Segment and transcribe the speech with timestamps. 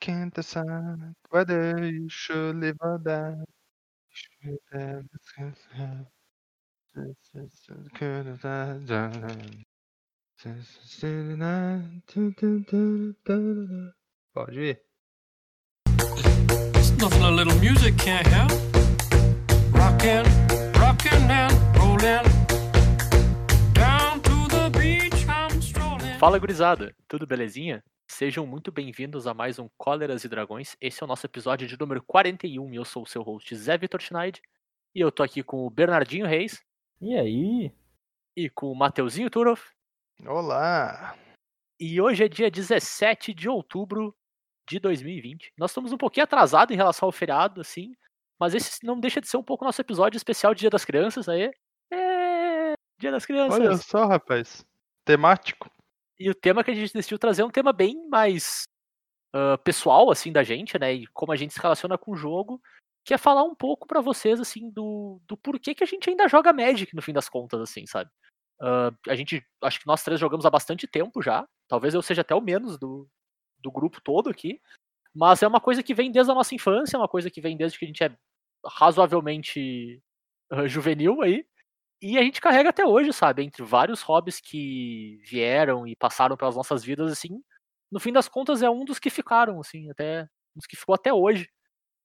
[0.00, 3.44] Can't decide whether you should live or die.
[4.10, 5.04] Should have
[14.34, 14.76] Pode ir.
[16.72, 18.52] There's nothing a little music can't help.
[19.72, 20.26] Rockin',
[20.80, 22.24] rockin' and rollin'.
[23.72, 26.18] Down to the beach I'm strolling.
[26.18, 27.82] Fala gurizada, tudo belezinha?
[28.14, 30.76] Sejam muito bem-vindos a mais um Cóleras e Dragões.
[30.82, 33.78] Esse é o nosso episódio de número 41 e eu sou o seu host Zé
[33.78, 34.42] Vitor Schneid.
[34.94, 36.62] E eu tô aqui com o Bernardinho Reis
[37.00, 37.72] E aí?
[38.36, 39.66] e com o Mateuzinho Turoff.
[40.26, 41.16] Olá!
[41.80, 44.14] E hoje é dia 17 de outubro
[44.68, 45.50] de 2020.
[45.56, 47.94] Nós estamos um pouquinho atrasados em relação ao feriado, assim,
[48.38, 51.30] mas esse não deixa de ser um pouco nosso episódio especial de Dia das Crianças
[51.30, 51.50] aí.
[51.90, 53.58] É, Dia das Crianças.
[53.58, 54.66] Olha só, rapaz.
[55.02, 55.70] Temático.
[56.22, 58.62] E o tema que a gente decidiu trazer é um tema bem mais
[59.32, 60.92] ah, pessoal, assim, da gente, né?
[60.94, 62.60] E como a gente se relaciona com o jogo,
[63.04, 66.28] que é falar um pouco pra vocês, assim, do, do porquê que a gente ainda
[66.28, 68.10] joga Magic, no fim das contas, assim, sabe?
[68.60, 71.46] Ah, a gente, acho que nós três jogamos há bastante tempo já.
[71.66, 73.08] Talvez eu seja até o menos do,
[73.58, 74.60] do grupo todo aqui.
[75.14, 77.56] Mas é uma coisa que vem desde a nossa infância, é uma coisa que vem
[77.56, 78.16] desde que a gente é
[78.64, 80.02] razoavelmente
[80.50, 81.46] ah, juvenil aí.
[82.02, 83.44] E a gente carrega até hoje, sabe?
[83.44, 87.42] Entre vários hobbies que vieram e passaram pelas nossas vidas, assim.
[87.92, 90.24] No fim das contas, é um dos que ficaram, assim, até.
[90.24, 91.48] Um dos que ficou até hoje.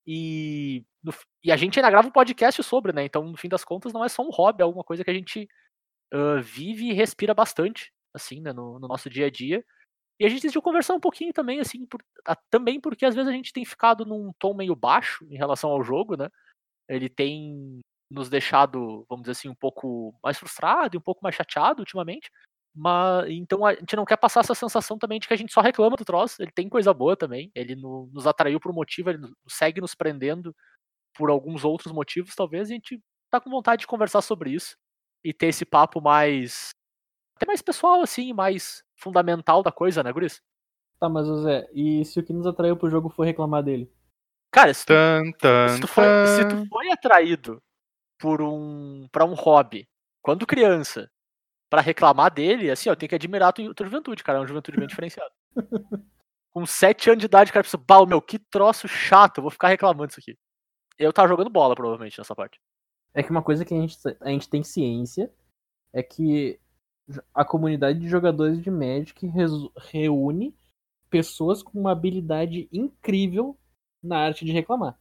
[0.08, 3.06] E, no e a gente ainda grava um podcast sobre, né?
[3.06, 5.16] Então, no fim das contas, não é só um hobby, é alguma coisa que a
[5.16, 5.48] gente
[6.14, 8.54] ah, vive e respira bastante, assim, né?
[8.54, 9.64] No, no nosso dia a dia.
[10.20, 13.30] E a gente decidiu conversar um pouquinho também, assim, por- a- também porque às vezes
[13.30, 16.30] a gente tem ficado num tom meio baixo em relação ao jogo, né?
[16.90, 21.36] Ele tem nos deixado, vamos dizer assim, um pouco mais frustrado e um pouco mais
[21.36, 22.30] chateado ultimamente.
[22.76, 25.62] Mas então a gente não quer passar essa sensação também de que a gente só
[25.62, 26.42] reclama do troço.
[26.42, 27.52] Ele tem coisa boa também.
[27.56, 30.56] Ele no- nos atraiu por um motivo, ele no- segue nos prendendo
[31.16, 32.70] por alguns outros motivos, talvez.
[32.70, 34.78] E a gente tá com vontade de conversar sobre isso
[35.24, 36.70] e ter esse papo mais
[37.36, 40.42] até mais pessoal assim, mais fundamental da coisa, né, Guris?
[41.00, 43.92] Tá, mas Zé, e se o que nos atraiu pro jogo for reclamar dele?
[44.52, 47.62] Cara, se tu, Tan, tan, se tu foi, se tu foi atraído
[48.18, 49.88] por um para um hobby
[50.22, 51.10] quando criança
[51.70, 54.48] pra reclamar dele, assim, ó, tem que admirar a tua, tua juventude, cara, é uma
[54.48, 55.32] juventude bem diferenciada.
[56.52, 60.12] Com 7 anos de idade, cara pensa, bah, meu, que troço chato, vou ficar reclamando
[60.12, 60.38] isso aqui.
[60.98, 62.60] Eu tava jogando bola, provavelmente, nessa parte.
[63.14, 65.32] É que uma coisa que a gente, a gente tem ciência
[65.94, 66.60] é que
[67.34, 69.32] a comunidade de jogadores de Magic
[69.78, 70.56] reúne
[71.10, 73.58] pessoas com uma habilidade incrível
[74.04, 75.00] na arte de reclamar.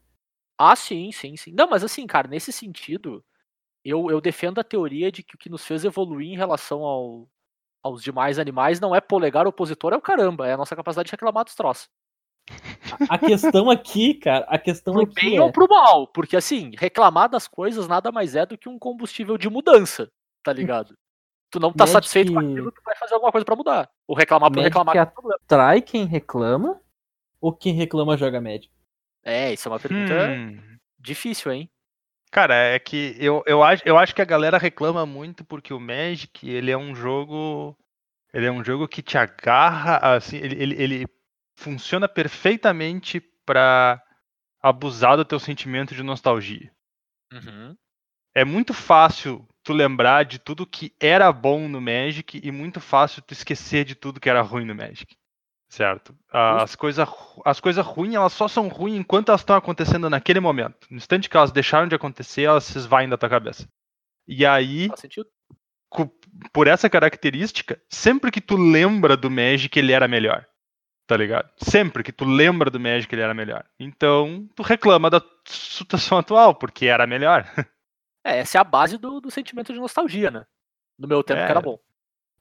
[0.58, 1.52] Ah, sim, sim, sim.
[1.52, 3.24] Não, mas assim, cara, nesse sentido,
[3.84, 7.28] eu, eu defendo a teoria de que o que nos fez evoluir em relação ao,
[7.82, 11.12] aos demais animais não é polegar opositor, é o caramba, é a nossa capacidade de
[11.12, 11.88] reclamar dos troços.
[13.08, 15.40] A questão aqui, cara, a questão Pro aqui bem é...
[15.40, 19.36] ou pro mal, porque assim, reclamar das coisas nada mais é do que um combustível
[19.36, 20.10] de mudança,
[20.42, 20.96] tá ligado?
[21.50, 23.90] Tu não tá Magic- satisfeito com aquilo, tu vai fazer alguma coisa pra mudar.
[24.06, 25.12] Ou reclamar por Magic reclamar
[25.44, 26.80] atrai quem reclama
[27.40, 28.70] ou quem reclama joga Magic?
[29.26, 30.78] É, isso é uma pergunta Hum.
[31.00, 31.68] difícil, hein?
[32.30, 35.80] Cara, é que eu, eu, acho, eu acho que a galera reclama muito porque o
[35.80, 37.76] Magic, ele é um jogo.
[38.32, 41.06] Ele é um jogo que te agarra, assim, ele, ele, ele
[41.56, 44.00] funciona perfeitamente pra
[44.60, 46.70] abusar do teu sentimento de nostalgia.
[47.32, 47.74] Uhum.
[48.34, 53.22] É muito fácil tu lembrar de tudo que era bom no Magic e muito fácil
[53.22, 55.16] tu esquecer de tudo que era ruim no Magic.
[55.68, 56.16] Certo?
[56.30, 57.08] As coisas
[57.44, 60.86] as coisas ruins, elas só são ruins enquanto elas estão acontecendo naquele momento.
[60.90, 63.68] No instante que elas deixaram de acontecer, elas se esvaem da tua cabeça.
[64.28, 64.88] E aí,
[66.52, 70.46] por essa característica, sempre que tu lembra do Magic, ele era melhor.
[71.06, 71.48] Tá ligado?
[71.58, 73.64] Sempre que tu lembra do Magic, ele era melhor.
[73.78, 77.44] Então, tu reclama da situação atual, porque era melhor.
[78.28, 80.44] É, essa é a base do, do sentimento de nostalgia, né?
[80.98, 81.44] No meu tempo É.
[81.44, 81.78] que era bom.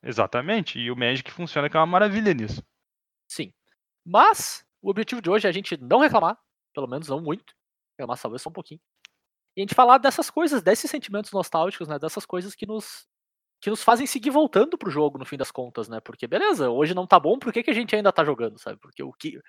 [0.01, 0.79] Exatamente.
[0.79, 2.63] E o Magic funciona que é uma maravilha nisso.
[3.27, 3.53] Sim.
[4.05, 6.37] Mas o objetivo de hoje é a gente não reclamar,
[6.73, 7.53] pelo menos não muito.
[7.97, 8.79] Reclamar talvez só um pouquinho.
[9.55, 11.97] E a gente falar dessas coisas, desses sentimentos nostálgicos, né?
[11.97, 13.07] Dessas coisas que nos
[13.61, 15.99] que nos fazem seguir voltando pro jogo no fim das contas, né?
[15.99, 18.77] Porque beleza, hoje não tá bom, por que, que a gente ainda tá jogando, sabe?
[18.79, 19.39] Porque o que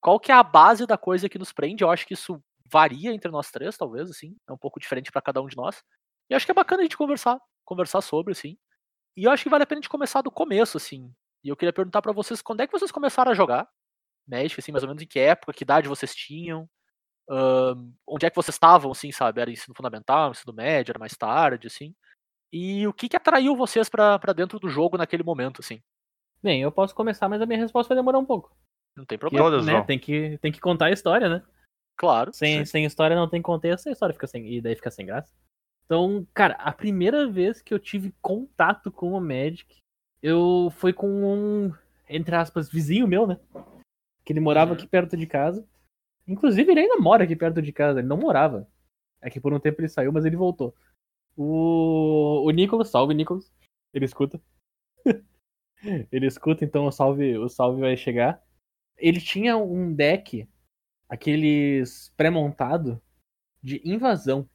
[0.00, 1.84] qual que é a base da coisa que nos prende?
[1.84, 5.22] Eu acho que isso varia entre nós três, talvez, assim, é um pouco diferente pra
[5.22, 5.82] cada um de nós.
[6.30, 8.56] E acho que é bacana a gente conversar, conversar sobre, assim.
[9.16, 11.12] E eu acho que vale a pena a gente começar do começo, assim.
[11.48, 13.66] E eu queria perguntar pra vocês quando é que vocês começaram a jogar
[14.28, 16.68] Magic, assim, mais ou menos em que época, que idade vocês tinham,
[17.30, 19.40] ahn, onde é que vocês estavam, assim, sabe?
[19.40, 21.94] Era ensino fundamental, ensino médio, era mais tarde, assim.
[22.52, 25.80] E o que que atraiu vocês pra pra dentro do jogo naquele momento, assim?
[26.42, 28.54] Bem, eu posso começar, mas a minha resposta vai demorar um pouco.
[28.94, 29.46] Não tem problema.
[29.46, 29.84] Todas né, vão.
[29.84, 31.42] tem, que, tem que contar a história, né?
[31.96, 32.32] Claro.
[32.32, 34.46] Sem, sem história não tem contexto, a história fica sem.
[34.46, 35.32] E daí fica sem graça.
[35.84, 39.78] Então, cara, a primeira vez que eu tive contato com o Magic,
[40.22, 41.72] eu foi com um,
[42.08, 43.38] entre aspas, vizinho meu, né?
[44.24, 44.76] Que ele morava Uhum.
[44.76, 45.66] aqui perto de casa.
[46.26, 48.68] Inclusive, ele ainda mora aqui perto de casa, ele não morava.
[49.20, 50.74] É que por um tempo ele saiu, mas ele voltou.
[51.36, 53.50] O, o Nicolas, salve Nicolas.
[53.94, 54.40] Ele escuta.
[56.12, 58.42] ele escuta, então o salve, o salve vai chegar.
[58.96, 60.48] Ele tinha um deck
[61.08, 63.00] aqueles pré-montado
[63.62, 64.48] de invasão.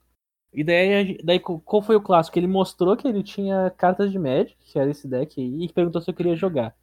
[0.54, 2.38] E daí, daí qual foi o clássico?
[2.38, 6.02] Ele mostrou que ele tinha cartas de Magic, que era esse deck aí, e perguntou
[6.02, 6.76] se eu queria jogar.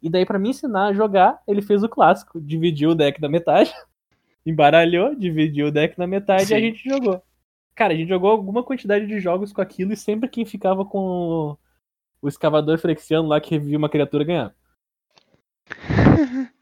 [0.00, 3.28] E daí, pra me ensinar a jogar, ele fez o clássico: dividiu o deck na
[3.28, 3.72] metade,
[4.46, 6.66] embaralhou, dividiu o deck na metade e a Sim.
[6.66, 7.20] gente jogou.
[7.74, 11.56] Cara, a gente jogou alguma quantidade de jogos com aquilo e sempre quem ficava com
[12.22, 14.54] o, escavador frexiano lá que revivia uma criatura ganhava.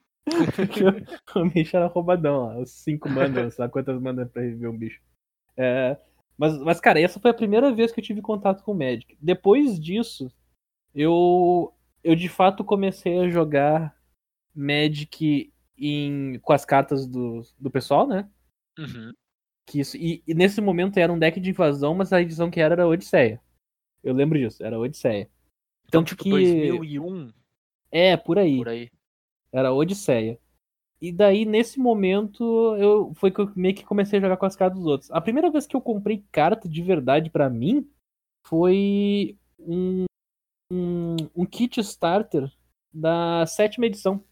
[1.36, 2.60] O, bicho era roubadão, ó.
[2.60, 5.00] Os cinco manas, sabe quantas manas pra reviver um bicho.
[5.56, 5.96] É,
[6.38, 9.16] mas, mas, cara, essa foi a primeira vez que eu tive contato com o Magic.
[9.20, 10.30] Depois disso,
[10.94, 11.72] eu,
[12.04, 13.96] eu de fato comecei a jogar
[14.54, 18.28] Magic em, com as cartas do, do pessoal, né?
[18.78, 19.12] Uhum.
[19.66, 22.60] Que isso, e, e nesse momento era um deck de invasão, mas a edição que
[22.60, 23.40] era era Odisseia.
[24.02, 25.28] Eu lembro disso, era Odisseia.
[25.86, 27.32] Então, Tanto tipo, que- 2001,
[27.90, 28.56] É, por aí.
[28.56, 28.90] por aí.
[29.52, 30.38] Era Odisseia.
[31.00, 34.56] E daí, nesse momento, eu foi que eu meio que comecei a jogar com as
[34.56, 35.10] cartas dos outros.
[35.10, 37.86] A primeira vez que eu comprei carta de verdade pra mim
[38.46, 40.04] foi um,
[40.72, 42.50] um, um kit starter
[42.92, 44.24] da sétima edição.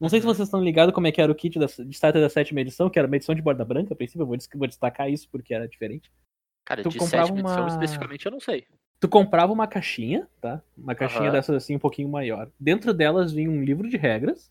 [0.00, 0.34] Não sei se Uhum.
[0.34, 2.88] vocês estão ligados como é que era o kit da, de starter da sétima edição,
[2.90, 5.54] que era uma edição de borda branca, a princípio, eu vou, vou destacar isso porque
[5.54, 6.10] era diferente.
[6.64, 8.66] Cara, Tu de comprava sétima edição uma- especificamente eu não sei.
[8.98, 10.62] Tu comprava uma caixinha, tá?
[10.76, 11.32] Uma caixinha Aham.
[11.32, 12.50] dessas assim, um pouquinho maior.
[12.58, 14.50] Dentro delas vinha um livro de regras,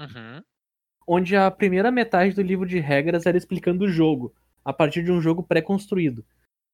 [0.00, 0.42] Uhum.
[1.06, 5.12] Onde a primeira metade do livro de regras era explicando o jogo, a partir de
[5.12, 6.24] um jogo pré-construído.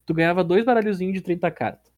[0.05, 1.91] Tu ganhava dois baralhozinhos de 30 cartas.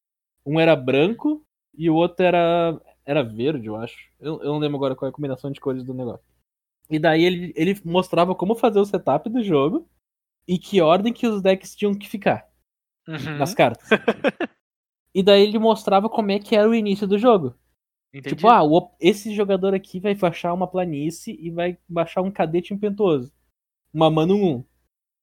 [0.44, 1.44] Um era branco
[1.76, 3.96] e o outro era era verde, eu acho.
[4.18, 6.26] Eu, eu não lembro agora qual é a combinação de cores do negócio.
[6.90, 9.88] E daí ele, ele mostrava como fazer o setup do jogo
[10.46, 12.46] e que ordem que os decks tinham que ficar
[13.08, 13.38] Uhum.
[13.38, 13.88] nas cartas.
[15.14, 17.54] e daí ele mostrava como é que era o início do jogo.
[18.18, 18.34] Entendi.
[18.36, 22.72] Tipo, ah, o esse jogador aqui vai baixar uma planície e vai baixar um cadete
[22.72, 23.32] impetuoso.
[23.92, 24.64] Uma mano 1.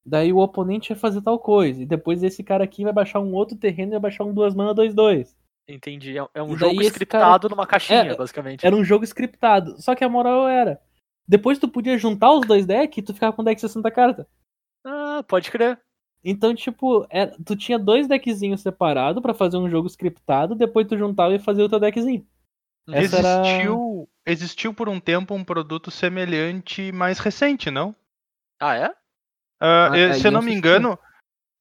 [0.05, 1.81] Daí o oponente vai fazer tal coisa.
[1.81, 4.53] E depois esse cara aqui vai baixar um outro terreno e vai baixar um duas
[4.53, 5.35] mana 2-2.
[5.67, 6.17] Entendi.
[6.17, 8.65] É- É um jogo scriptado numa caixinha, É, basicamente.
[8.65, 9.81] Era um jogo scriptado.
[9.81, 10.79] Só que a moral era.
[11.27, 14.25] Depois tu podia juntar os dois decks e tu ficava com o deck 60 cartas.
[14.85, 15.79] Ah, pode crer.
[16.21, 20.97] Então, tipo, era- tu tinha dois deckzinhos separados pra fazer um jogo scriptado, depois tu
[20.97, 22.25] juntava e fazia o teu deckzinho.
[22.91, 27.95] Essa era- Existiu, existiu por um tempo um produto semelhante mais recente, não?
[28.59, 28.85] Ah, é?
[29.59, 30.99] Ah, Ah, eh, aí se eu não me engano,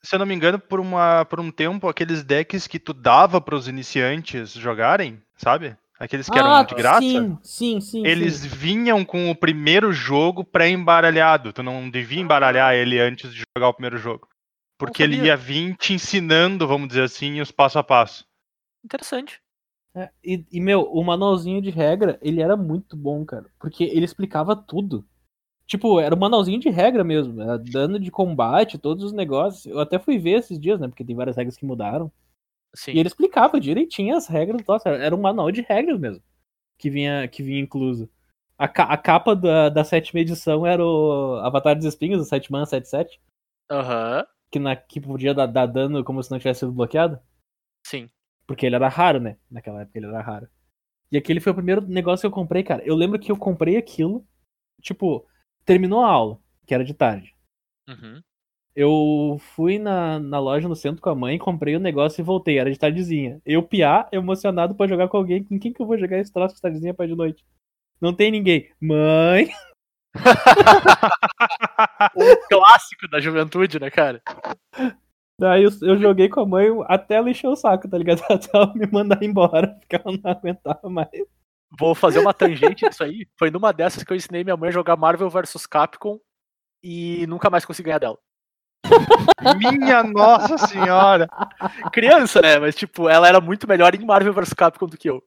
[0.03, 3.41] se eu não me engano, por, uma, por um tempo, aqueles decks que tu dava
[3.41, 5.77] pros iniciantes jogarem, sabe?
[5.99, 8.05] Aqueles que eram de graça, Ah, Sim, sim, sim.
[8.05, 8.49] eles sim.
[8.49, 11.53] vinham com o primeiro jogo pré-embaralhado.
[11.53, 14.29] Tu não devia embaralhar ele antes de jogar o primeiro jogo.
[14.77, 18.27] Porque ele ia vir te ensinando, vamos dizer assim, os passo a passo.
[18.85, 19.41] Interessante.
[19.95, 23.47] É, e, e, meu, o manualzinho de regra, ele era muito bom, cara.
[23.61, 25.05] Porque ele explicava tudo.
[25.67, 27.41] Tipo, era um manualzinho de regra mesmo.
[27.41, 29.67] Era dano de combate, todos os negócios.
[29.67, 30.89] Eu até fui ver esses dias, né?
[30.89, 32.11] Porque tem várias regras que mudaram.
[32.75, 32.93] Sim.
[32.93, 34.63] E ele explicava direitinho as regras.
[34.67, 36.23] Nossa, era um manual de regras mesmo.
[36.79, 38.09] Que vinha, que vinha incluso.
[38.59, 42.51] A, ca- a capa da, da sétima edição era o Avatar dos Espinhos, o 7
[42.51, 43.21] Man 77.
[43.71, 44.25] Aham.
[44.51, 47.19] Que, na, que podia dar, dar dano como se não tivesse sido bloqueado.
[47.87, 48.09] Sim.
[48.47, 49.37] Porque ele era raro, né?
[49.51, 50.49] Naquela época ele era raro.
[51.11, 52.83] E aquele foi o primeiro negócio que eu comprei, cara.
[52.85, 54.25] Eu lembro que eu comprei aquilo.
[54.81, 55.27] Tipo,
[55.65, 57.35] terminou a aula, que era de tarde.
[57.89, 58.21] Uhum.
[58.75, 62.59] Eu fui na, na loja no centro com a mãe, comprei o negócio e voltei.
[62.59, 63.41] Era de tardezinha.
[63.45, 65.45] Eu piar, emocionado pra jogar com alguém.
[65.45, 67.45] Com quem que eu vou jogar esse troço de tardezinha pra de noite?
[68.01, 68.71] Não tem ninguém.
[68.81, 69.51] Mãe!
[72.15, 74.23] O clássico da juventude, né, cara?
[75.39, 78.23] Daí eu, eu joguei com a mãe até ela encher o saco, tá ligado?
[78.31, 81.09] Até ela me mandar embora, porque ela não aguentava mais.
[81.79, 83.27] Vou fazer uma tangente disso aí.
[83.39, 86.19] Foi numa dessas que eu ensinei minha mãe a jogar Marvel vs Capcom
[86.83, 88.19] e nunca mais consegui ganhar dela.
[89.59, 91.29] Minha Nossa Senhora!
[91.93, 92.59] Criança, né?
[92.59, 95.23] Mas, tipo, ela era muito melhor em Marvel vs Capcom do que eu.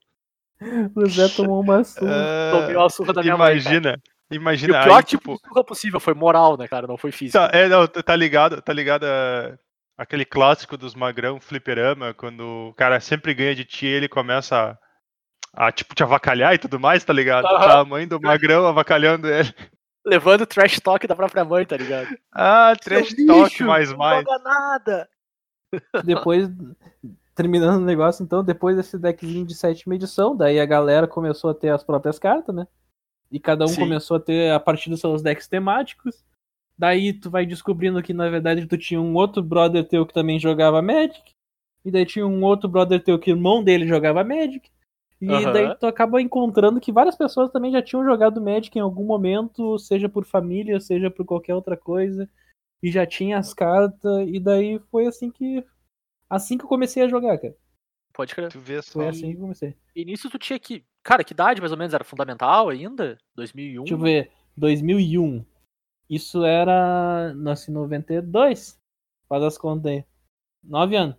[0.95, 2.11] O Zé tomou uma surra.
[2.13, 3.59] Ah, Tomei uma surra da minha mãe.
[3.61, 3.75] cara.
[3.75, 4.79] imagina, E imagina.
[4.79, 6.87] o pior aí, tipo tipo, de surra possível foi moral, né, cara?
[6.87, 7.37] Não foi físico.
[7.37, 9.57] Tá, é, não, tá ligado, tá ligado a-
[9.97, 14.77] aquele clássico dos magrão fliperama, quando o cara sempre ganha de ti, ele começa
[15.53, 17.45] a tipo te avacalhar e tudo mais, tá ligado?
[17.45, 17.59] Aham.
[17.59, 19.53] Tá a mãe do magrão avacalhando ele.
[20.05, 22.09] Levando o trash talk da própria mãe, tá ligado?
[22.31, 24.23] Ah, trash Seu talk lixo, mais não mais.
[24.23, 25.09] joga nada.
[26.03, 26.47] Depois,
[27.33, 31.55] terminando o negócio, então, depois desse deckzinho de sétima edição, daí a galera começou a
[31.55, 32.67] ter as próprias cartas, né?
[33.31, 33.81] E cada um Sim.
[33.81, 36.23] começou a ter a partir dos seus decks temáticos.
[36.77, 40.39] Daí tu vai descobrindo que na verdade tu tinha um outro brother teu que também
[40.39, 41.31] jogava Magic.
[41.83, 44.69] E daí tinha um outro brother teu que o irmão dele jogava Magic.
[45.21, 45.53] E Aham.
[45.53, 49.79] daí tu acaba encontrando que várias pessoas também já tinham jogado Magic em algum momento,
[49.79, 52.29] seja por família, seja por qualquer outra coisa.
[52.83, 54.27] E já tinha as cartas.
[54.27, 55.63] E daí foi assim que.
[56.29, 57.55] Assim que eu comecei a jogar, cara.
[58.13, 58.51] Pode crer.
[58.51, 58.99] Tu vê só.
[58.99, 59.75] Foi assim que eu comecei.
[59.95, 60.83] E nisso tu tinha que.
[61.01, 61.93] Cara, que idade mais ou menos?
[61.93, 63.17] Era fundamental ainda?
[63.35, 63.83] 2001?
[63.83, 64.31] Deixa eu ver.
[64.57, 65.45] 2001.
[66.09, 67.33] Isso era.
[67.33, 68.79] Nasci em 92.
[69.27, 70.05] Faz as contas aí.
[70.63, 71.15] 9 anos.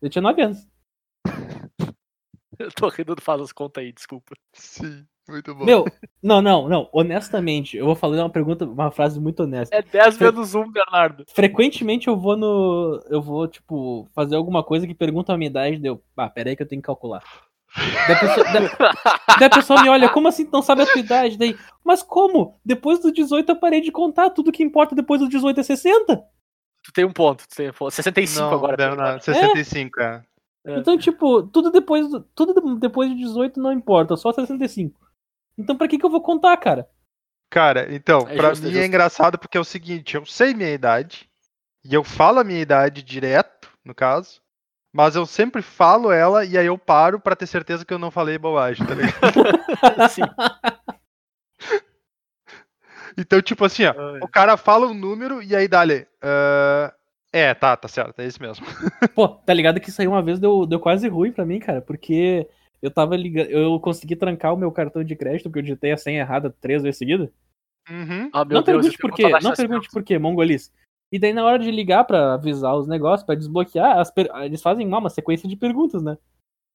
[0.00, 0.68] Eu tinha 9 anos.
[2.58, 4.34] Eu tô rindo do faz as contas aí, desculpa.
[4.54, 5.64] Sim, muito bom.
[5.64, 5.84] Meu,
[6.22, 6.88] não, não, não.
[6.90, 9.76] Honestamente, eu vou fazer uma pergunta, uma frase muito honesta.
[9.76, 11.24] É 10 menos 1, Bernardo.
[11.28, 13.04] Frequentemente eu vou no.
[13.10, 16.02] Eu vou, tipo, fazer alguma coisa que pergunta a minha idade, deu.
[16.16, 17.22] Ah, pera aí que eu tenho que calcular.
[17.76, 18.70] Daí a, pessoa, daí-
[19.38, 21.36] daí a pessoa me olha, como assim tu não sabe a tua idade?
[21.36, 22.58] Daí, mas como?
[22.64, 26.22] Depois dos 18 eu parei de contar, tudo que importa depois dos 18 é 60?
[26.82, 27.90] Tu tem um ponto, tu tem um ponto.
[27.92, 28.76] 65 Não, agora.
[28.76, 30.22] Bernardo, 65, é.
[30.66, 30.78] É.
[30.78, 34.98] Então, tipo, tudo depois, do- tudo de- depois de 18 não importa, só 65.
[35.58, 36.88] Então pra que que eu vou contar, cara?
[37.50, 38.88] Cara, então, É pra justo, é mim é justo.
[38.88, 41.28] engraçado porque é o seguinte, eu sei minha idade,
[41.84, 44.40] e eu falo a minha idade direto, no caso,
[44.96, 48.10] mas eu sempre falo ela e aí eu paro pra ter certeza que eu não
[48.10, 49.12] falei bobagem, tá ligado?
[50.08, 50.22] Sim.
[53.14, 56.06] então, tipo assim, ó, o cara fala um número e aí dá-lhe.
[56.22, 56.94] ah,
[57.30, 58.64] é, tá, tá certo, é isso mesmo.
[59.14, 61.82] Pô, tá ligado que isso aí uma vez deu, deu quase ruim pra mim, cara,
[61.82, 62.48] porque
[62.80, 65.98] eu tava ligando, eu consegui trancar o meu cartão de crédito porque eu digitei a
[65.98, 67.30] senha errada três vezes seguida.
[67.90, 68.30] Uhum.
[68.32, 70.70] Ah, não Deus, pergunte por quê, não pergunte por quê, mongolice.
[71.12, 74.60] E daí na hora de ligar pra avisar os negócios, pra desbloquear, as per- eles
[74.60, 76.18] fazem lá uma sequência de perguntas, né?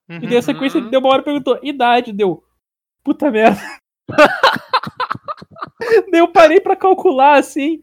[0.09, 0.41] E daí a uhum.
[0.41, 0.89] sequência Uhum.
[0.89, 2.43] deu uma hora e perguntou, idade, deu.
[3.03, 3.59] Puta merda.
[6.11, 7.81] daí eu parei pra calcular assim.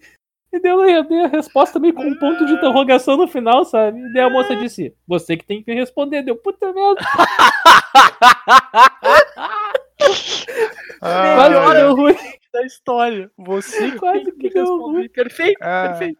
[0.52, 4.00] E deu, eu dei a resposta meio com um ponto de interrogação no final, sabe?
[4.00, 6.22] E daí a moça disse, você que tem que responder.
[6.22, 7.00] Deu, puta merda.
[11.00, 12.16] Ah, Quase que deu ruim.
[12.52, 13.30] da história.
[13.36, 15.08] Você Quase tem que deu ruim.
[15.08, 15.88] Perfeito, Ah.
[15.90, 16.18] perfeito.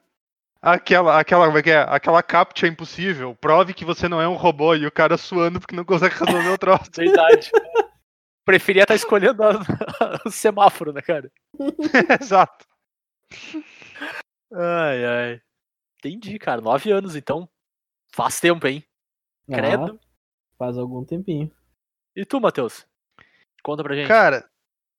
[0.61, 1.79] Aquela, aquela, como é que é?
[1.89, 3.35] Aquela captcha impossível.
[3.37, 6.49] Prove que você não é um robô e o cara suando porque não consegue resolver
[6.51, 6.91] o troço.
[6.97, 7.51] Verdade.
[8.45, 9.61] Preferia estar escolhendo a-
[10.27, 11.31] o semáforo, né, cara?
[12.21, 12.67] Exato.
[14.53, 15.41] Ai, ai.
[15.99, 16.61] Entendi, cara.
[16.61, 17.49] Nove anos, então.
[18.15, 18.85] Faz tempo, hein?
[19.47, 19.99] Credo.
[20.03, 20.07] Ah,
[20.59, 21.51] faz algum tempinho.
[22.17, 22.87] E tu, Matheus?
[23.63, 24.09] Conta pra gente.
[24.09, 24.49] Cara,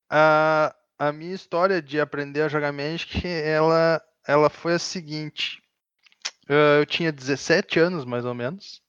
[0.10, 5.62] a, a minha história de aprender a jogar Magic, ela, ela foi a seguinte.
[6.50, 8.82] Ah, eu tinha 17 anos, mais ou menos.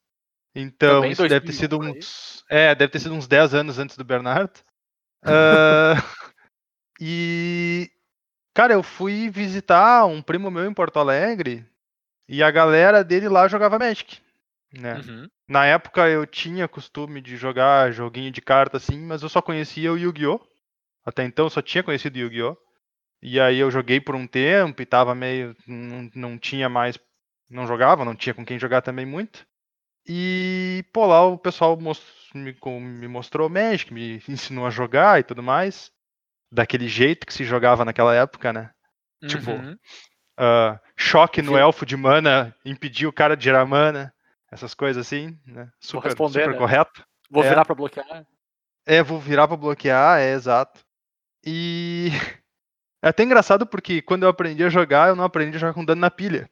[0.55, 1.99] Então, Também isso deve ter 2001 sido aí.
[1.99, 2.45] uns.
[2.49, 4.59] É, deve ter sido uns 10 anos antes do Bernardo.
[5.23, 5.95] Ah,
[7.01, 7.91] e.
[8.53, 11.65] Cara, eu fui visitar um primo meu em Porto Alegre
[12.29, 14.19] e a galera dele lá jogava Magic.
[14.73, 14.97] Né?
[14.97, 15.29] Uhum.
[15.49, 19.93] Na época eu tinha costume de jogar joguinho de carta assim, mas eu só conhecia
[19.93, 20.41] o Yu-Gi-Oh!
[21.05, 22.57] Até então eu só tinha conhecido Yu-Gi-Oh!
[23.23, 25.57] E aí eu joguei por um tempo e tava meio.
[25.67, 26.99] Não, não tinha mais.
[27.49, 29.47] Não jogava, não tinha com quem jogar também muito.
[30.07, 31.79] E, pô, lá o pessoal
[32.35, 35.93] me, me mostrou Magic, me ensinou a jogar e tudo mais.
[36.53, 38.71] Daquele jeito que se jogava naquela época, né?
[39.27, 39.77] Tipo, Uhum.
[40.43, 41.59] Ah, choque no Sim.
[41.59, 44.11] elfo de mana, impedir o cara de gerar mana,
[44.51, 45.71] essas coisas assim, né?
[45.79, 46.57] Super, responder, super né?
[46.57, 47.05] correto.
[47.31, 47.49] Vou é.
[47.51, 48.27] virar pra bloquear.
[48.87, 50.81] É, vou virar pra bloquear, é exato.
[51.45, 52.09] E
[53.03, 55.85] é até engraçado porque quando eu aprendi a jogar, eu não aprendi a jogar com
[55.85, 56.51] dano na pilha.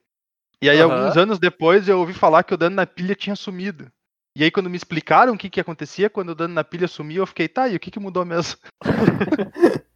[0.61, 0.93] E aí, Aham.
[0.93, 3.91] alguns anos depois, eu ouvi falar que o dano na pilha tinha sumido.
[4.37, 7.23] E aí, quando me explicaram o que, que acontecia quando o dano na pilha sumiu,
[7.23, 8.59] eu fiquei, tá, e o que, que mudou mesmo?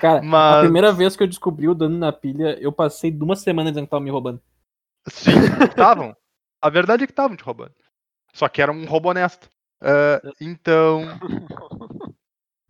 [0.00, 3.40] Cara, a Mas- primeira vez que eu descobri o dano na pilha, eu passei duas
[3.40, 4.40] semanas dizendo que tava me roubando.
[5.08, 5.32] Sim,
[5.68, 6.16] estavam.
[6.60, 7.74] A verdade é que estavam te roubando.
[8.32, 9.48] Só que era um roubo honesto.
[9.80, 11.02] Ah, então.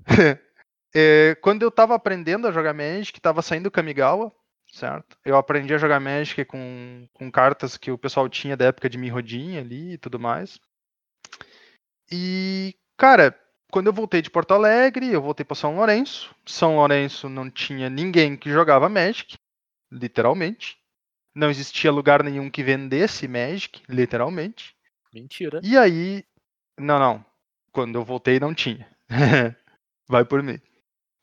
[0.95, 4.33] é, quando eu tava aprendendo a jogar Magic, tava saindo Kamigawa,
[4.73, 5.19] certo?
[5.25, 8.97] Eu aprendi a jogar Magic com, com cartas que o pessoal tinha da época de
[8.97, 10.61] Mirrodin ali e tudo mais.
[12.11, 13.37] E, cara,
[13.73, 16.35] quando eu voltei de Porto Alegre, eu voltei para São Lourenço.
[16.47, 19.37] São Lourenço não tinha ninguém que jogava Magic,
[19.91, 20.79] literalmente.
[21.35, 24.77] Não existia lugar nenhum que vendesse Magic, literalmente.
[25.13, 25.61] Mentira.
[25.65, 26.25] E aí.
[26.79, 27.27] Não, não.
[27.73, 28.89] Quando eu voltei, não tinha.
[30.09, 30.61] Vai por mim.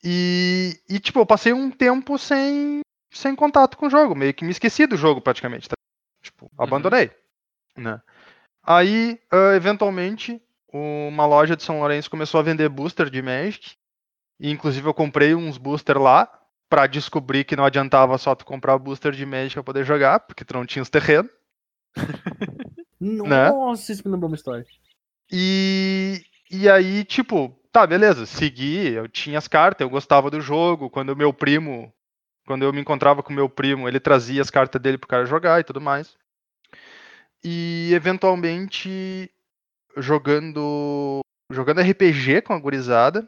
[0.04, 2.82] E, e, tipo, eu passei um tempo sem,
[3.12, 4.16] sem contato com o jogo.
[4.16, 5.70] Meio que me esqueci do jogo, praticamente.
[5.70, 5.76] Tá?
[6.22, 7.12] Tipo, abandonei.
[7.78, 8.02] Né?
[8.64, 10.42] Aí, ah, eventualmente,
[10.72, 13.76] uma loja de São Lourenço começou a vender booster de Magic.
[14.40, 16.32] E, inclusive, eu comprei uns booster lá
[16.70, 20.46] pra descobrir que não adiantava só tu comprar booster de Magic pra poder jogar, porque
[20.46, 21.32] tu não tinha os terrenos.
[23.02, 23.50] Né?
[23.50, 24.64] Nossa, isso me lembrou uma história.
[25.32, 30.90] E, e aí, tipo, tá, beleza, segui, eu tinha as cartas, eu gostava do jogo.
[30.90, 31.94] Quando o meu primo,
[32.46, 35.26] quando eu me encontrava com o meu primo, ele trazia as cartas dele pro cara
[35.26, 36.16] jogar e tudo mais.
[37.44, 39.32] E eventualmente,
[39.98, 43.28] jogando jogando RPG com a gurizada,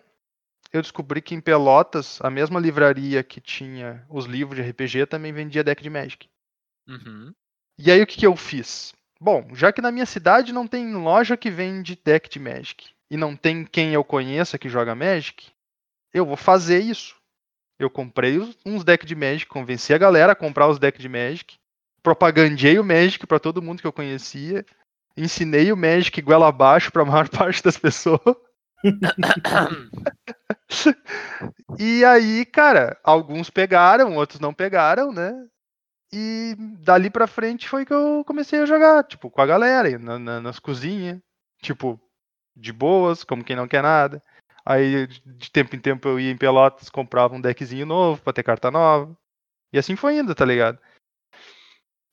[0.72, 5.34] eu descobri que em Pelotas, a mesma livraria que tinha os livros de RPG também
[5.34, 6.30] vendia deck de Magic.
[6.88, 7.34] Uhum.
[7.78, 8.94] E aí o que, que eu fiz?
[9.20, 13.18] Bom, já que na minha cidade não tem loja que vende deck de Magic e
[13.18, 15.52] não tem quem eu conheça que joga Magic,
[16.12, 17.16] eu vou fazer isso.
[17.78, 21.58] Eu comprei uns decks de Magic, convenci a galera a comprar os decks de Magic,
[22.02, 24.66] propagandei o Magic pra todo mundo que eu conhecia,
[25.16, 28.20] ensinei o Magic goela abaixo pra maior parte das pessoas.
[31.80, 35.34] E aí, cara, alguns pegaram, outros não pegaram, né?
[36.12, 40.20] E dali pra frente foi que eu comecei a jogar, tipo, com a galera, na-
[40.20, 41.20] na- nas cozinhas,
[41.62, 42.00] tipo,
[42.56, 44.22] de boas, como quem não quer nada.
[44.66, 48.44] Aí, de tempo em tempo, eu ia em Pelotas, comprava um deckzinho novo pra ter
[48.44, 49.16] carta nova.
[49.72, 50.80] E assim foi indo, tá ligado?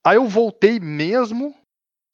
[0.04, 1.54] Aí eu voltei mesmo,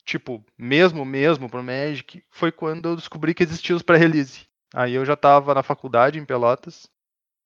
[0.04, 4.46] tipo, mesmo, mesmo pro Magic, foi quando eu descobri que existia os pré-release.
[4.74, 6.88] Aí eu já tava na faculdade em Pelotas,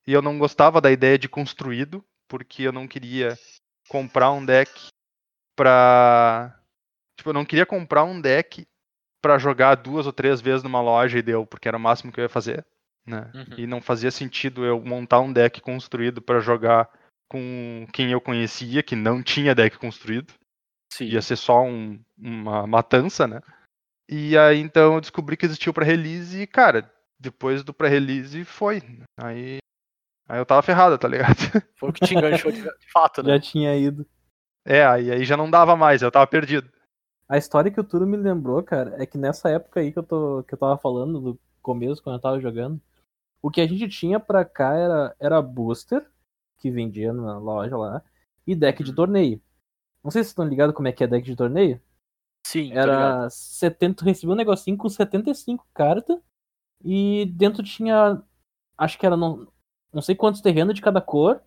[0.06, 3.38] e eu não gostava da ideia de construído, porque eu não queria
[3.88, 4.88] comprar um deck
[5.54, 6.58] pra.
[7.16, 8.66] Tipo, eu não queria comprar um deck
[9.20, 12.20] pra jogar duas ou três vezes numa loja e deu, porque era o máximo que
[12.20, 12.64] eu ia fazer.
[13.06, 13.30] Né?
[13.34, 13.54] Uhum.
[13.58, 16.88] E não fazia sentido eu montar um deck construído pra jogar
[17.28, 20.32] com quem eu conhecia, que não tinha deck construído.
[20.92, 21.06] Sim.
[21.06, 23.40] Ia ser só um- uma matança, né?
[24.08, 28.82] E aí então eu descobri que existia o pré-release e, cara, depois do pré-release foi.
[29.16, 29.58] Aí.
[30.28, 31.36] Aí eu tava ferrado, tá ligado?
[31.76, 33.34] Foi o que te enganchou de, de fato, né?
[33.34, 34.06] Já tinha ido.
[34.64, 36.70] É, aí, aí já não dava mais, eu tava perdido.
[37.30, 40.02] A história que o Turo me lembrou, cara, é que nessa época aí que eu,
[40.02, 42.80] tô, que eu tava falando, do começo, quando eu tava jogando,
[43.40, 46.04] o que a gente tinha pra cá era, era booster,
[46.58, 48.02] que vendia na loja lá,
[48.44, 49.40] e deck de torneio.
[50.02, 51.80] Não sei se vocês estão ligados como é que é deck de torneio.
[52.44, 52.72] Sim.
[52.72, 56.18] Era 70, tu recebia um negocinho com 75 cartas,
[56.84, 58.20] e dentro tinha,
[58.76, 59.46] acho que era não,
[59.92, 61.40] não sei quantos terrenos de cada cor,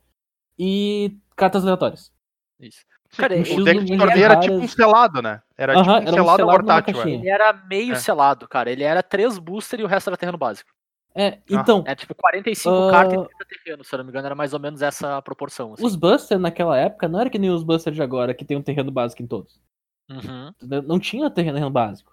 [0.58, 2.10] e cartas aleatórias.
[2.58, 2.86] Isso.
[3.18, 5.42] Cara, o deck de torneio era tipo um selado, né?
[5.58, 7.16] Era Aham, tipo um era um selado selado caixinha.
[7.16, 7.20] é.
[7.20, 7.96] Ele era meio É.
[7.96, 8.72] selado, cara.
[8.72, 10.70] Ele era três booster e o resto era terreno básico.
[11.16, 12.92] É, então, É tipo 45 Ah.
[12.92, 15.74] cartas e 30 terreno, se eu não me engano, era mais ou menos essa proporção.
[15.74, 15.86] Assim.
[15.86, 18.64] Os Buster naquela época não era que nem os Buster de agora, que tem um
[18.64, 19.62] terreno básico em todos.
[20.10, 20.52] Uhum.
[20.88, 22.12] Não tinha terreno básico.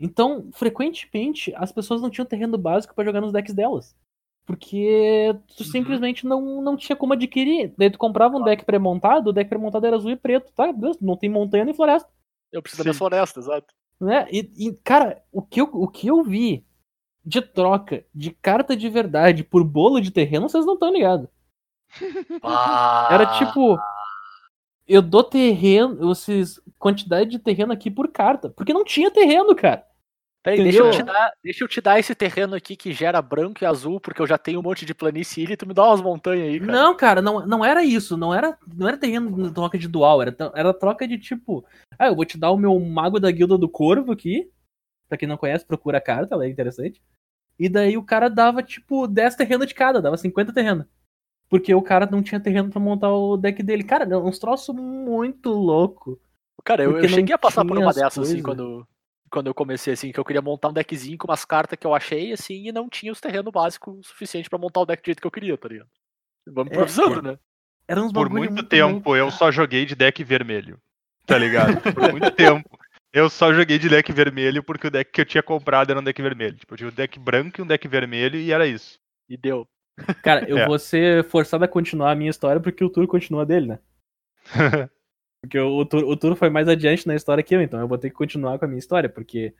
[0.00, 3.94] Então, frequentemente, as pessoas não tinham terreno básico pra jogar nos decks delas.
[4.46, 5.70] Porque tu Uhum.
[5.70, 7.72] simplesmente não, não tinha como adquirir.
[7.78, 10.72] Daí tu comprava um deck pré-montado, o deck pré-montado era azul e preto, tá?
[10.72, 12.08] Beleza, não tem montanha nem floresta.
[12.50, 13.72] Eu preciso da minha floresta, exato.
[14.00, 14.26] Né?
[14.32, 16.64] E, e, cara, o que, eu, o que eu vi
[17.24, 21.28] de troca de carta de verdade por bolo de terreno, vocês não estão ligados.
[22.42, 23.78] Ah, Era tipo.
[24.88, 28.50] Eu dou terreno, vocês, quantidade de terreno aqui por carta.
[28.50, 29.84] Porque não tinha terreno, cara.
[30.42, 33.66] Peraí, deixa eu, dar, deixa eu te dar esse terreno aqui que gera branco e
[33.66, 36.48] azul, porque eu já tenho um monte de planície e tu me dá umas montanhas
[36.48, 36.72] aí, cara.
[36.72, 38.16] Não, cara, não, não era isso.
[38.16, 40.22] Não era, não era terreno troca de dual.
[40.22, 41.62] Era, era troca de tipo.
[41.98, 44.50] Ah, eu vou te dar o meu mago da guilda do corvo aqui.
[45.08, 47.02] Pra quem não conhece, procura a carta, ela é interessante.
[47.58, 50.86] E daí o cara dava, tipo, 10 terrenos de cada, dava 50 terrenos.
[51.50, 53.84] Porque o cara não tinha terreno pra montar o deck dele.
[53.84, 56.18] Cara, é uns troços muito louco.
[56.64, 58.86] Cara, eu, eu cheguei a passar por uma as dessas, assim, quando,
[59.30, 61.94] quando eu comecei, assim, que eu queria montar um deckzinho com umas cartas que eu
[61.94, 65.20] achei, assim, e não tinha os terrenos básicos suficientes pra montar o deck do jeito
[65.20, 65.88] que eu queria, tá ligado?
[66.46, 67.38] Vamos É, improvisando, né?
[67.86, 70.78] Era uns Por muito muito tempo eu só joguei de deck vermelho.
[71.26, 71.80] Tá ligado?
[71.94, 72.68] Por muito tempo
[73.12, 76.02] eu só joguei de deck vermelho porque o deck que eu tinha comprado era um
[76.04, 76.56] deck vermelho.
[76.56, 78.98] Tipo, eu tinha um deck branco e um deck vermelho e era isso.
[79.28, 79.66] E deu.
[80.22, 80.66] Cara, eu É.
[80.66, 83.78] vou ser forçado a continuar a minha história porque o Tour continua dele, né?
[85.42, 87.96] Porque o Tour, o Tour foi mais adiante na história que eu, então eu vou
[87.98, 89.54] ter que continuar com a minha história, porque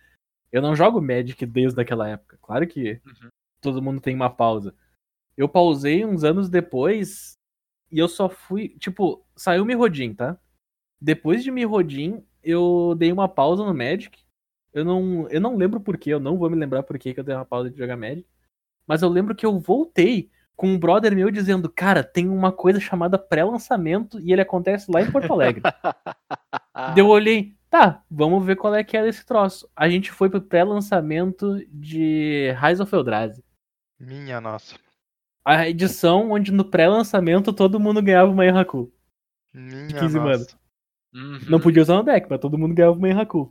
[0.53, 2.38] eu não jogo Magic desde aquela época.
[2.43, 3.29] Claro que Uhum.
[3.61, 4.75] todo mundo tem uma pausa.
[5.37, 7.33] Eu pausei uns anos depois
[7.90, 8.71] e eu só fui.
[8.79, 10.38] Tipo, saiu Mirrodin, tá?
[11.01, 14.23] Depois de Mirrodin, eu dei uma pausa no Magic.
[14.73, 17.35] Eu não, eu não lembro porquê, eu não vou me lembrar porquê que eu dei
[17.35, 18.27] uma pausa de jogar Magic.
[18.87, 22.79] Mas eu lembro que eu voltei com um brother meu dizendo, cara, tem uma coisa
[22.79, 25.62] chamada pré-lançamento e ele acontece lá em Porto Alegre.
[26.77, 29.66] Daí eu olhei, tá, vamos ver qual é que é desse troço.
[29.75, 33.42] A gente foi pro pré-lançamento de Rise of Eldrazi.
[33.99, 34.75] Minha nossa.
[35.42, 38.92] A edição onde no pré-lançamento todo mundo ganhava uma Haku.
[39.55, 40.20] Minha 15 nossa.
[40.20, 40.46] mana.
[41.14, 41.40] Uhum.
[41.49, 43.51] Não podia usar no deck, mas todo mundo ganhava uma Haku.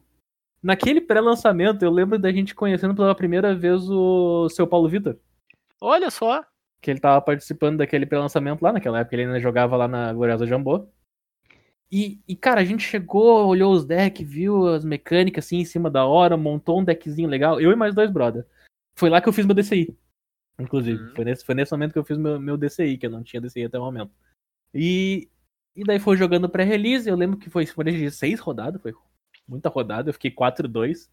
[0.62, 5.17] Naquele pré-lançamento, eu lembro da gente conhecendo pela primeira vez o seu Paulo Vitor.
[5.82, 6.45] Olha só.
[6.82, 10.46] Que ele tava participando daquele pré-lançamento lá, naquela época ele ainda jogava lá na Gloriosa
[10.48, 10.88] Jambô.
[11.92, 15.89] E, e, cara, a gente chegou, olhou os decks, viu as mecânicas assim em cima
[15.89, 17.60] da hora, montou um deckzinho legal.
[17.60, 18.46] Eu e mais dois brother.
[18.96, 19.98] Foi lá que eu fiz meu DCI.
[20.60, 21.15] Inclusive, Uhum.
[21.15, 23.42] foi, nesse, foi nesse momento que eu fiz meu, meu DCI, que eu não tinha
[23.42, 24.12] DCI até o momento.
[24.74, 25.30] E,
[25.76, 27.10] e daí foi jogando pré-release.
[27.10, 28.94] Eu lembro que foi, foi de seis rodadas, foi
[29.48, 30.10] muita rodada.
[30.10, 31.10] Eu fiquei 4-2.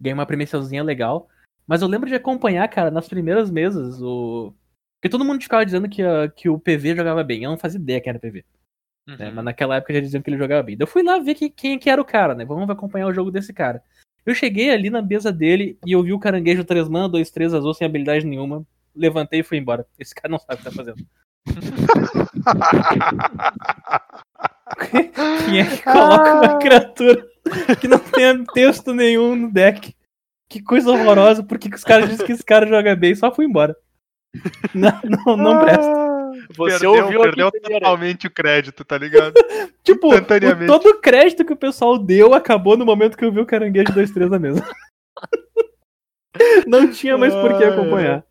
[0.00, 1.28] Ganhei uma premiaçãozinha legal.
[1.66, 4.52] Mas eu lembro de acompanhar, cara, nas primeiras mesas, o.
[5.00, 7.44] Porque todo mundo ficava dizendo que, a- que o PV jogava bem.
[7.44, 8.44] Eu não fazia ideia que era PV.
[9.06, 9.28] né?
[9.28, 9.34] Uhum.
[9.36, 10.76] Mas naquela época já diziam que ele jogava bem.
[10.76, 12.44] Daí eu fui lá ver que, quem que era o cara, né?
[12.44, 13.82] Vamos acompanhar o jogo desse cara.
[14.26, 17.54] Eu cheguei ali na mesa dele e eu vi o caranguejo 3 mana, 2, 3
[17.54, 18.66] azul, sem habilidade nenhuma.
[18.94, 19.86] Levantei e fui embora.
[19.98, 20.98] Esse cara não sabe o que tá fazendo.
[25.46, 27.26] Quem é que coloca uma criatura
[27.80, 29.94] que não tem texto nenhum no deck?
[30.48, 31.42] Que coisa horrorosa.
[31.42, 33.14] Por que, que os caras dizem que esse cara joga bem?
[33.14, 33.76] Só fui embora.
[34.74, 36.08] Não, não, não presta.
[36.54, 39.34] Você perdeu, ouviu perdeu totalmente o crédito, tá ligado?
[39.82, 43.40] Tipo, o- todo o crédito que o pessoal deu acabou no momento que eu vi
[43.40, 44.62] o caranguejo 2-3 na mesa.
[46.66, 48.22] Não tinha mais por que acompanhar.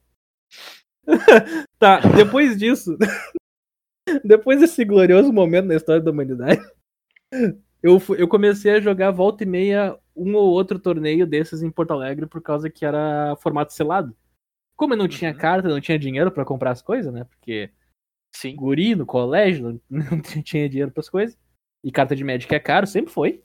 [1.79, 2.95] tá, depois disso.
[4.23, 6.61] depois desse glorioso momento na história da humanidade.
[7.81, 11.91] Eu, eu comecei a jogar volta e meia um ou outro torneio desses em Porto
[11.91, 14.15] Alegre por causa que era formato selado.
[14.77, 15.37] Como eu não tinha Uhum.
[15.37, 17.23] carta, não tinha dinheiro pra comprar as coisas, né?
[17.25, 17.71] Porque
[18.33, 18.55] Sim.
[18.55, 21.37] guri no colégio, não, não tinha dinheiro pras coisas.
[21.83, 23.43] E carta de Magic é caro, sempre foi.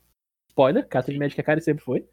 [0.49, 2.07] Spoiler, carta de Magic é caro e sempre foi.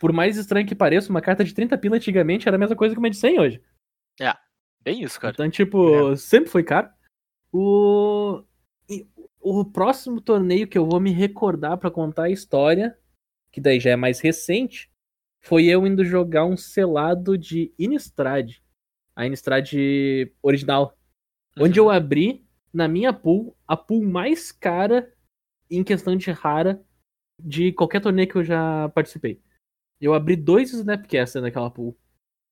[0.00, 2.94] Por mais estranho que pareça, uma carta de 30 pila antigamente era a mesma coisa
[2.94, 3.62] que uma de 100 hoje.
[4.80, 5.32] Bem isso, cara.
[5.34, 6.88] Então, tipo, sempre foi caro.
[7.52, 8.42] O...
[9.40, 12.96] o próximo torneio que eu vou me recordar pra contar a história,
[13.50, 14.90] que daí já é mais recente,
[15.48, 18.56] foi eu indo jogar um selado de Innistrad.
[19.16, 19.72] A Innistrad
[20.42, 20.94] original.
[21.58, 21.86] Onde Uhum.
[21.86, 25.10] eu abri, na minha pool, a pool mais cara
[25.70, 26.82] em questão de rara
[27.42, 29.40] de qualquer torneio que eu já participei.
[29.98, 31.96] Eu abri dois Snapcaster naquela pool.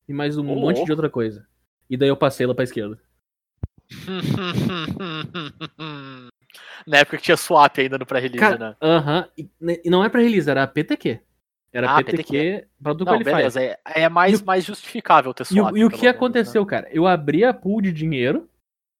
[0.09, 1.47] E mais um Ô, monte de outra coisa.
[1.87, 2.99] E daí eu passei lá pra esquerda.
[6.85, 8.75] Na época que tinha swap ainda no pré-release, né?
[8.81, 9.27] aham.
[9.37, 9.49] E,
[9.85, 11.19] e não é pra release, era PTQ.
[11.77, 13.35] Era Ah, PTQ, pra do Não, Qualifier.
[13.35, 13.61] beleza.
[13.61, 15.71] É, é mais, E mais justificável ter E, swap.
[15.73, 16.67] o- e o que menos, aconteceu, né?
[16.69, 16.89] cara?
[16.91, 18.49] Eu abri a pool de dinheiro,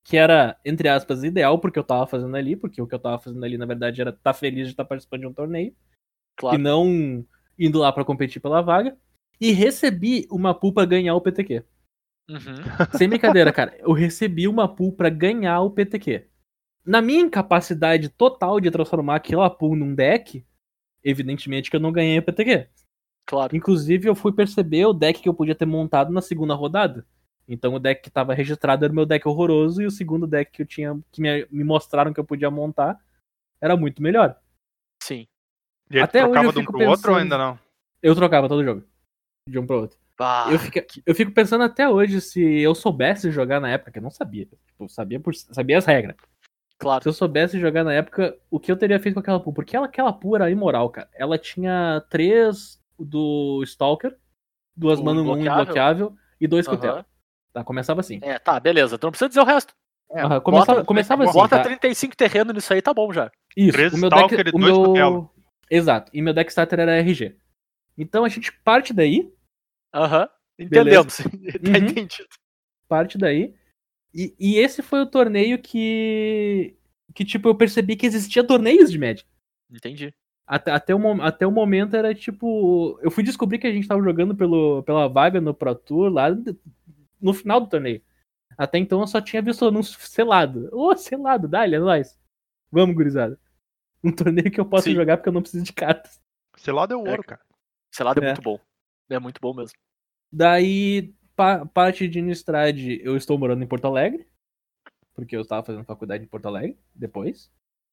[0.04, 3.18] que era, entre aspas, ideal porque eu tava fazendo ali, porque o que eu tava
[3.18, 5.74] fazendo ali, na verdade, era estar feliz de estar participando de um torneio.
[6.36, 6.56] Claro.
[6.56, 7.24] E não
[7.58, 8.96] indo lá pra competir pela vaga.
[9.40, 11.64] E recebi uma pool pra ganhar o PTQ.
[12.30, 12.36] Uhum.
[13.02, 13.74] Sem brincadeira, cara.
[13.80, 16.26] Eu recebi uma pool pra ganhar o PTQ.
[16.86, 20.44] Na minha incapacidade total de transformar aquela pool num deck,
[21.04, 22.68] evidentemente que eu não ganhei o PTQ.
[23.26, 23.54] Claro.
[23.54, 27.06] Inclusive, eu fui perceber o deck que eu podia ter montado na segunda rodada.
[27.46, 30.50] Então, o deck que tava registrado era o meu deck horroroso, e o segundo deck
[30.52, 32.98] que eu tinha, que me, me mostraram que eu podia montar,
[33.60, 34.38] era muito melhor.
[35.02, 35.26] Sim.
[35.90, 37.58] E Até hoje trocava eu de um fico pro outro ou pensando- ainda não?
[38.02, 38.84] Eu trocava todo jogo.
[39.48, 39.98] De um pro outro.
[40.20, 43.98] Ah, eu, fico, eu fico pensando até hoje se eu soubesse jogar na época, que
[43.98, 44.46] eu não sabia.
[44.66, 46.16] Tipo, sabia, por, sabia as regras.
[46.78, 47.02] Claro.
[47.02, 49.52] Se eu soubesse jogar na época, o que eu teria feito com aquela pool?
[49.52, 51.08] Porque ela, aquela pool era imoral, cara.
[51.14, 54.16] Ela tinha três do Stalker,
[54.76, 56.76] duas O mana um inbloqueável e dois Aham.
[56.76, 57.04] Cutelo.
[57.52, 58.18] Tá, começava assim.
[58.22, 58.98] É, tá, beleza.
[58.98, 59.74] Tu não precisa dizer o resto.
[60.10, 61.32] Aham, começava, bota- começava assim.
[61.32, 61.62] Bota tá?
[61.64, 63.30] 35 terreno nisso aí, tá bom já.
[63.56, 64.84] Isso, Três o meu Stalker deck, e o dois meu...
[64.86, 65.30] Cutelo.
[65.70, 67.36] Exato, e meu deck starter era RG.
[67.96, 69.30] Então a gente parte daí,
[69.94, 70.28] Aham.
[70.58, 71.16] Entendemos.
[71.18, 71.76] tá Uhum.
[71.76, 72.28] entendido.
[72.88, 73.54] parte daí.
[74.14, 76.74] E, e esse foi o torneio que
[77.14, 79.28] que tipo eu percebi que existia torneios de Magic.
[79.70, 80.14] Entendi.
[80.46, 82.98] Até, até, o, até o momento era tipo.
[83.02, 86.28] Eu fui descobrir que a gente tava jogando pelo, pela vaga no Pro Tour lá
[87.20, 88.02] no final do torneio.
[88.56, 90.68] Até então eu só tinha visto o anúncio selado.
[90.72, 92.18] Ô, selado, dá-lhe, é nóis.
[92.72, 93.38] Vamos, gurizada.
[94.02, 94.94] Um torneio que eu posso Sim.
[94.94, 96.20] jogar porque eu não preciso de cartas.
[96.56, 97.40] Selado é o É, ouro, cara.
[97.92, 98.26] Sei lá, é, É.
[98.26, 98.60] muito bom.
[99.10, 99.76] É muito bom mesmo.
[100.32, 104.26] Daí, pa- parte de Innistrad, eu estou morando em Porto Alegre.
[105.14, 107.50] Porque eu estava fazendo faculdade em Porto Alegre depois.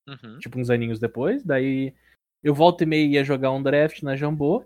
[0.07, 0.37] Uhum.
[0.37, 1.43] tipo uns aninhos depois.
[1.43, 1.91] Daí
[2.43, 4.63] eu volto e meia ia jogar um draft na Jambô.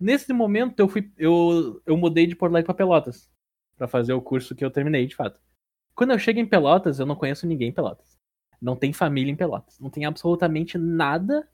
[0.00, 1.10] Nesse momento, eu fui.
[1.16, 3.28] Eu, eu mudei de Porto Alegre pra Pelotas.
[3.76, 5.40] Pra fazer o curso que eu terminei, de fato.
[5.94, 8.16] Quando eu chego em Pelotas, eu não conheço ninguém em Pelotas.
[8.60, 9.78] Não tem família em Pelotas.
[9.80, 11.48] Não tem absolutamente nada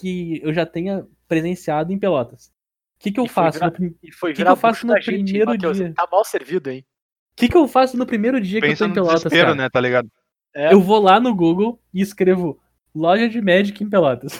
[0.00, 2.52] que eu já tenha presenciado em Pelotas.
[3.00, 3.58] O que, que eu E faço?
[3.58, 5.76] virar- no E foi que virar eu faço no gente, primeiro Matheus?
[5.78, 5.94] dia?
[5.94, 6.84] Tá mal servido, hein?
[7.32, 9.54] O que, que eu faço no primeiro dia Pensa que eu tô em Pelotas, cara?
[9.54, 10.10] né, tá ligado?
[10.54, 10.72] É.
[10.74, 12.60] Eu vou lá no Google e escrevo
[12.94, 14.38] loja de Magic em Pelotas.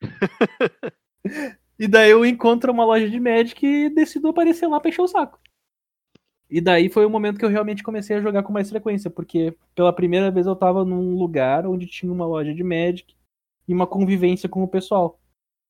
[1.78, 5.08] e daí eu encontro uma loja de Magic e decido aparecer lá pra encher o
[5.08, 5.38] saco.
[6.50, 9.54] E daí foi o momento que eu realmente comecei a jogar com mais frequência, porque
[9.74, 13.14] pela primeira vez eu tava num lugar onde tinha uma loja de Magic
[13.66, 15.20] e uma convivência com o pessoal.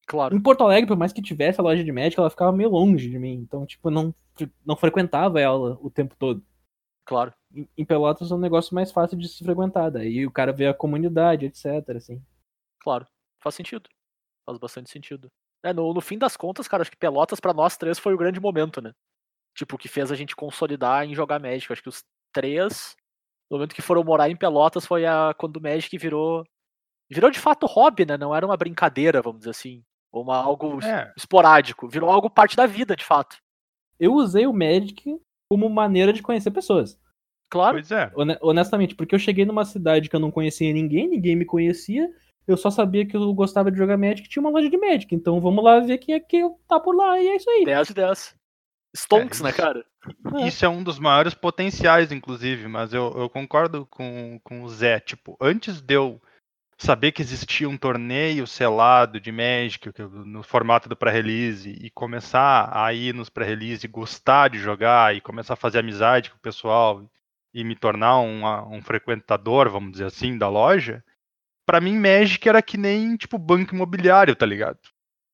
[0.08, 0.34] Claro.
[0.34, 3.10] Em Porto Alegre, por mais que tivesse a loja de Magic, ela ficava meio longe
[3.10, 4.14] de mim, então tipo, não,
[4.64, 6.42] não frequentava ela o tempo todo
[7.04, 7.32] Claro.
[7.54, 9.90] em em Pelotas é um negócio mais fácil de se frequentar.
[9.90, 11.66] Daí o cara vê a comunidade, etc.
[11.96, 12.22] Assim.
[12.80, 13.06] Claro.
[13.42, 13.88] Faz sentido.
[14.44, 15.30] Faz bastante sentido.
[15.62, 18.18] É, no, no fim das contas, cara, acho que Pelotas pra nós três foi o
[18.18, 18.92] grande momento, né?
[19.54, 21.72] Tipo, que fez a gente consolidar em jogar Magic.
[21.72, 22.94] Acho que os três,
[23.50, 26.44] no momento que foram morar em Pelotas, foi a quando o Magic virou.
[27.10, 28.18] Virou de fato hobby, né?
[28.18, 29.82] Não era uma brincadeira, vamos dizer assim.
[30.12, 31.12] Ou uma, algo É.
[31.16, 31.88] esporádico.
[31.88, 33.36] Virou algo parte da vida, de fato.
[34.00, 35.16] Eu usei o Magic
[35.50, 36.98] como maneira de conhecer pessoas.
[37.50, 37.74] Claro.
[37.76, 38.10] Pois é.
[38.14, 42.08] Hone- Honestamente, porque eu cheguei numa cidade que eu não conhecia ninguém, ninguém me conhecia.
[42.46, 45.14] Eu só sabia que eu gostava de jogar Magic e tinha uma loja de Magic.
[45.14, 47.18] Então vamos lá ver quem é que tá por lá.
[47.20, 47.64] E é isso aí.
[47.64, 48.34] 10 de 10.
[48.96, 49.84] Stonks, É, né, isso- cara?
[50.36, 50.46] É.
[50.46, 54.98] Isso é um dos maiores potenciais, inclusive, mas eu, eu concordo com, com o Zé.
[55.00, 56.20] Tipo, antes de eu
[56.78, 59.92] saber que existia um torneio selado de Magic
[60.24, 65.20] no formato do pré-release e começar a ir nos pré-release e gostar de jogar e
[65.20, 67.04] começar a fazer amizade com o pessoal
[67.52, 71.02] e me tornar um, um frequentador, vamos dizer assim, da loja,
[71.66, 74.78] pra mim Magic era que nem, tipo, banco imobiliário, tá ligado?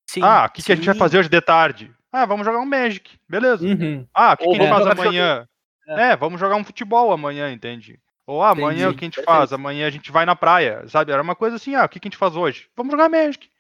[0.09, 0.23] Sim.
[0.23, 1.93] ah, o que, que a gente vai fazer hoje de tarde?
[2.11, 3.67] Ah, vamos jogar um Magic, beleza.
[3.67, 4.07] Uhum.
[4.15, 5.49] Ah, o que, Ou que a gente vamos faz amanhã?
[5.87, 6.13] videogame.
[6.13, 6.17] É.
[6.17, 8.01] vamos jogar um futebol amanhã, entende?
[8.27, 8.99] Ou ah, amanhã o Entendi.
[8.99, 9.37] que a gente Perfeito.
[9.39, 9.53] faz?
[9.53, 11.13] Amanhã a gente vai na praia, sabe?
[11.13, 12.69] Era uma coisa assim, ah, o que, a gente faz hoje?
[12.77, 13.51] Vamos jogar Magic.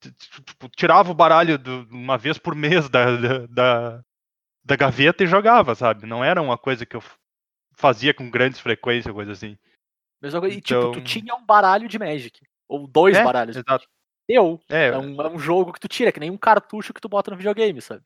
[0.00, 4.04] Tipo, tirava o baralho do- uma vez por mês da, da, da,
[4.64, 6.06] da gaveta e jogava, sabe?
[6.06, 7.02] Não era uma coisa que eu
[7.74, 9.56] fazia com grandes frequências, coisa assim.
[10.22, 10.56] Mesma coisa.
[10.56, 12.40] E tipo, tu Então- tinha um baralho de Magic.
[12.68, 13.54] Ou dois É, baralhos.
[13.54, 13.86] de exato.
[14.28, 14.60] Eu.
[14.68, 17.08] É, É um, é um jogo que tu tira, que nem um cartucho que tu
[17.08, 18.02] bota no videogame, sabe?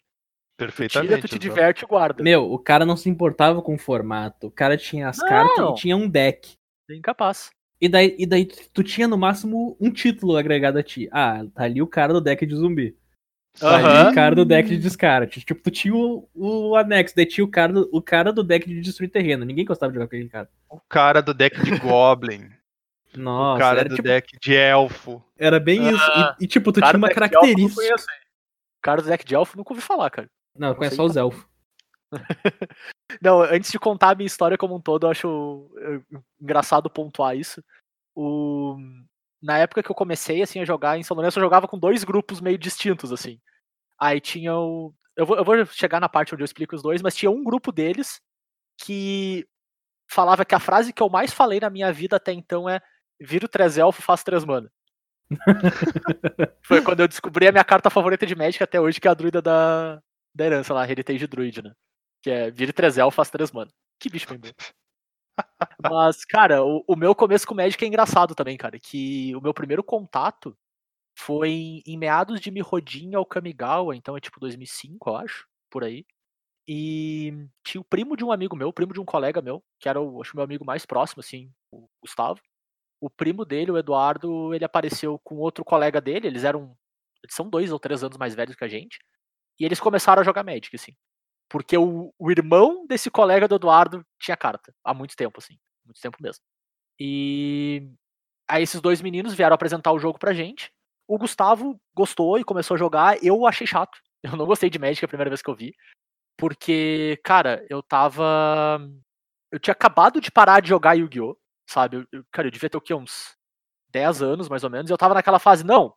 [0.60, 1.08] Tu perfeitamente.
[1.14, 2.22] tira, tu te diverte e guarda.
[2.22, 4.48] Meu, o cara não se importava com o formato.
[4.48, 5.26] O cara tinha as Não.
[5.28, 6.54] cartas e tinha um deck.
[6.90, 7.50] Incapaz.
[7.80, 11.08] E daí, e daí tu tinha no máximo um título agregado a ti.
[11.10, 12.94] Ah, tá ali o cara do deck de zumbi.
[13.58, 14.10] Tá ali Aham.
[14.10, 15.40] o cara do deck de descarte.
[15.44, 18.68] Tipo, tu tinha o, o anexo, daí tinha o cara, do, o cara do deck
[18.68, 19.44] de destruir terreno.
[19.44, 20.48] Ninguém gostava de jogar com aquele cara.
[20.68, 22.48] O cara do deck de Goblin,
[23.16, 25.20] Nossa, o cara era, do tipo, deck de Elfo.
[25.38, 26.36] era bem Ah, isso.
[26.40, 27.82] E, e, tipo, tu Cara tinha uma característica.
[27.82, 27.96] hein?
[28.82, 30.28] Cara do deck de elfo nunca ouvi falar, cara.
[30.54, 31.46] Não, eu Não conheço sei só os elfos.
[33.22, 37.36] Não, antes de contar a minha história como um todo, eu acho eh, engraçado pontuar
[37.36, 37.62] isso.
[38.14, 38.76] O...
[39.42, 42.04] Na época que eu comecei assim, a jogar em São Lourenço, eu jogava com dois
[42.04, 43.40] grupos meio distintos, assim.
[43.98, 44.94] Aí tinha o.
[45.16, 47.44] Eu vou, eu vou chegar na parte onde eu explico os dois, mas tinha um
[47.44, 48.20] grupo deles
[48.78, 49.46] que
[50.10, 52.80] falava que a frase que eu mais falei na minha vida até então é
[53.20, 54.70] vira o três elfo, faz três mana.
[56.64, 59.14] Foi quando eu descobri a minha carta favorita de Magic até hoje, que é a
[59.14, 60.02] druida da,
[60.34, 61.72] da herança lá, Heritage Druid, né?
[62.22, 63.70] Que é vira três elfo, faz três mana.
[64.00, 64.50] Que bicho bem bom.
[65.82, 68.78] Mas, cara, o, o meu começo com Magic é engraçado também, cara.
[68.78, 70.56] Que o meu primeiro contato
[71.18, 75.84] foi em, em meados de Mirrodin ao Kamigawa, então é tipo 2005, eu acho, por
[75.84, 76.04] aí.
[76.68, 77.32] E
[77.64, 80.20] tinha o primo de um amigo meu, primo de um colega meu, que era o,
[80.22, 82.40] acho, meu amigo mais próximo, assim, o Gustavo.
[83.00, 86.76] O primo dele, o Eduardo, ele apareceu com outro colega dele, eles eram.
[87.24, 88.98] Eles são dois ou três anos mais velhos que a gente.
[89.60, 90.96] E eles começaram a jogar Magic, assim.
[91.50, 94.74] Porque o, o irmão desse colega do Eduardo tinha carta.
[94.82, 95.58] Há muito tempo, assim.
[95.84, 96.42] Muito tempo mesmo.
[96.98, 97.90] E
[98.48, 100.72] aí esses dois meninos vieram apresentar o jogo pra gente.
[101.06, 103.22] O Gustavo gostou e começou a jogar.
[103.22, 103.98] Eu achei chato.
[104.22, 105.74] Eu não gostei de Magic a primeira vez que eu vi.
[106.36, 108.78] Porque, cara, eu tava.
[109.50, 111.36] Eu tinha acabado de parar de jogar Yu-Gi-Oh!
[111.66, 112.06] Sabe?
[112.12, 112.92] Eu, cara, eu devia ter o quê?
[112.92, 113.34] Uns
[113.90, 114.90] 10 anos, mais ou menos.
[114.90, 115.94] E eu tava naquela fase, não.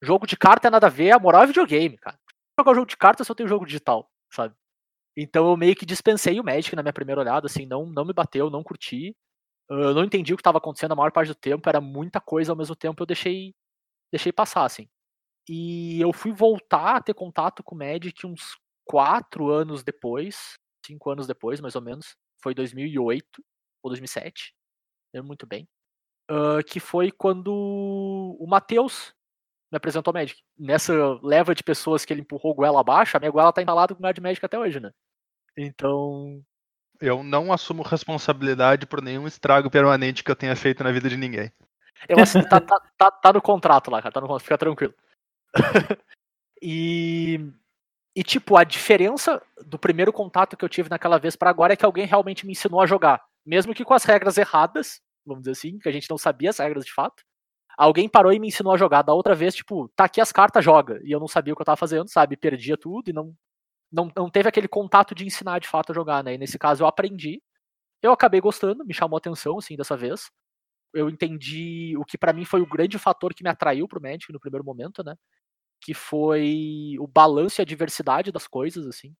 [0.00, 2.16] Jogo de carta é nada a ver, a moral é videogame, cara.
[2.58, 4.54] Jogar jogo de carta se eu tenho jogo digital, sabe?
[5.16, 8.12] Então eu meio que dispensei o Magic na minha primeira olhada, assim, não, não me
[8.12, 9.16] bateu, não curti.
[9.70, 12.52] Eu não entendi o que estava acontecendo a maior parte do tempo, era muita coisa
[12.52, 13.54] ao mesmo tempo, eu deixei,
[14.12, 14.88] deixei passar, assim.
[15.48, 21.10] E eu fui voltar a ter contato com o Magic uns quatro anos depois, cinco
[21.10, 22.16] anos depois, mais ou menos.
[22.42, 23.44] Foi 2008
[23.82, 24.54] ou 2007,
[25.14, 25.68] lembro muito bem.
[26.30, 27.52] ah, que foi quando
[28.38, 29.14] o Matheus
[29.76, 30.40] me apresentou Magic.
[30.58, 34.00] Nessa leva de pessoas que ele empurrou goela abaixo, a minha goela tá entalada com
[34.00, 34.90] guarda de Magic até hoje, né?
[35.56, 36.42] Então,
[37.00, 41.16] Eu não assumo responsabilidade por nenhum estrago permanente que eu tenha feito na vida de
[41.16, 41.52] ninguém.
[42.08, 44.12] Eu assim, tá, tá, tá, tá no contrato lá, cara.
[44.12, 44.94] Tá no contrato, fica tranquilo.
[46.62, 47.40] e.
[48.14, 51.76] E, tipo, a diferença do primeiro contato que eu tive naquela vez pra agora é
[51.76, 53.22] que alguém realmente me ensinou a jogar.
[53.44, 56.58] Mesmo que com as regras erradas, vamos dizer assim, que a gente não sabia as
[56.58, 57.22] regras de fato.
[57.76, 59.02] Alguém parou e me ensinou a jogar.
[59.02, 61.00] Da outra vez, tipo, tá aqui as cartas, joga.
[61.04, 62.36] E eu não sabia o que eu tava fazendo, sabe?
[62.36, 63.34] Perdia tudo e não,
[63.92, 66.34] não, não teve aquele contato de ensinar de fato a jogar, né?
[66.34, 67.42] E nesse caso eu aprendi.
[68.02, 70.30] Eu acabei gostando, me chamou atenção, assim, dessa vez.
[70.94, 74.32] Eu entendi o que pra mim foi o grande fator que me atraiu pro Magic
[74.32, 75.16] no primeiro momento, né?
[75.80, 79.14] Que foi o balanço e a diversidade das coisas, assim.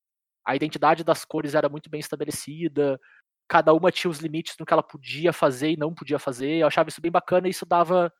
[0.47, 3.01] A identidade das cores era muito bem estabelecida.
[3.49, 6.59] Cada uma tinha os limites no que ela podia fazer e não podia fazer.
[6.63, 8.13] Eu achava isso bem bacana e isso dava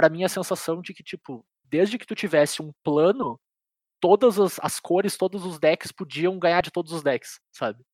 [0.00, 3.38] pra mim a sensação de que, tipo, desde que tu tivesse um plano,
[4.00, 7.84] todas as, as cores, todos os decks podiam ganhar de todos os decks, sabe?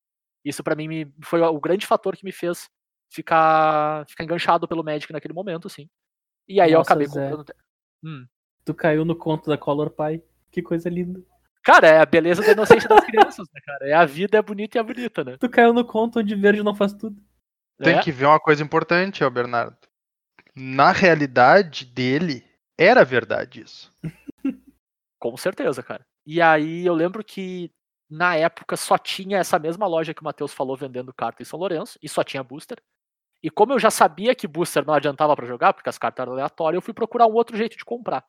[0.45, 2.69] Isso pra mim me- foi o grande fator que me fez
[3.13, 5.89] ficar, ficar enganchado pelo Magic naquele momento, assim.
[6.49, 7.29] E aí eu Nossa, acabei Zé.
[7.31, 7.53] comprando.
[8.05, 8.27] Hum.
[8.65, 10.23] Tu caiu no conto da Color Pie.
[10.53, 11.21] Que coisa linda.
[11.65, 13.89] Cara, é a beleza da inocência das crianças, né, cara?
[13.89, 15.37] É a vida é bonita e é bonita, né?
[15.39, 17.21] Tu caiu no conto onde verde não faz tudo.
[17.79, 18.03] Tem É.
[18.03, 19.77] que ver uma coisa importante, ó, Bernardo.
[20.57, 22.45] Na realidade dele,
[22.79, 23.93] era verdade isso.
[25.21, 26.07] Com certeza, cara.
[26.27, 27.71] E aí eu lembro que
[28.09, 31.59] na época só tinha essa mesma loja que o Matheus falou vendendo carta em São
[31.59, 32.79] Lourenço e só tinha booster.
[33.43, 36.33] E como eu já sabia que booster não adiantava pra jogar, porque as cartas eram
[36.33, 38.25] aleatórias, eu fui procurar um outro jeito de comprar.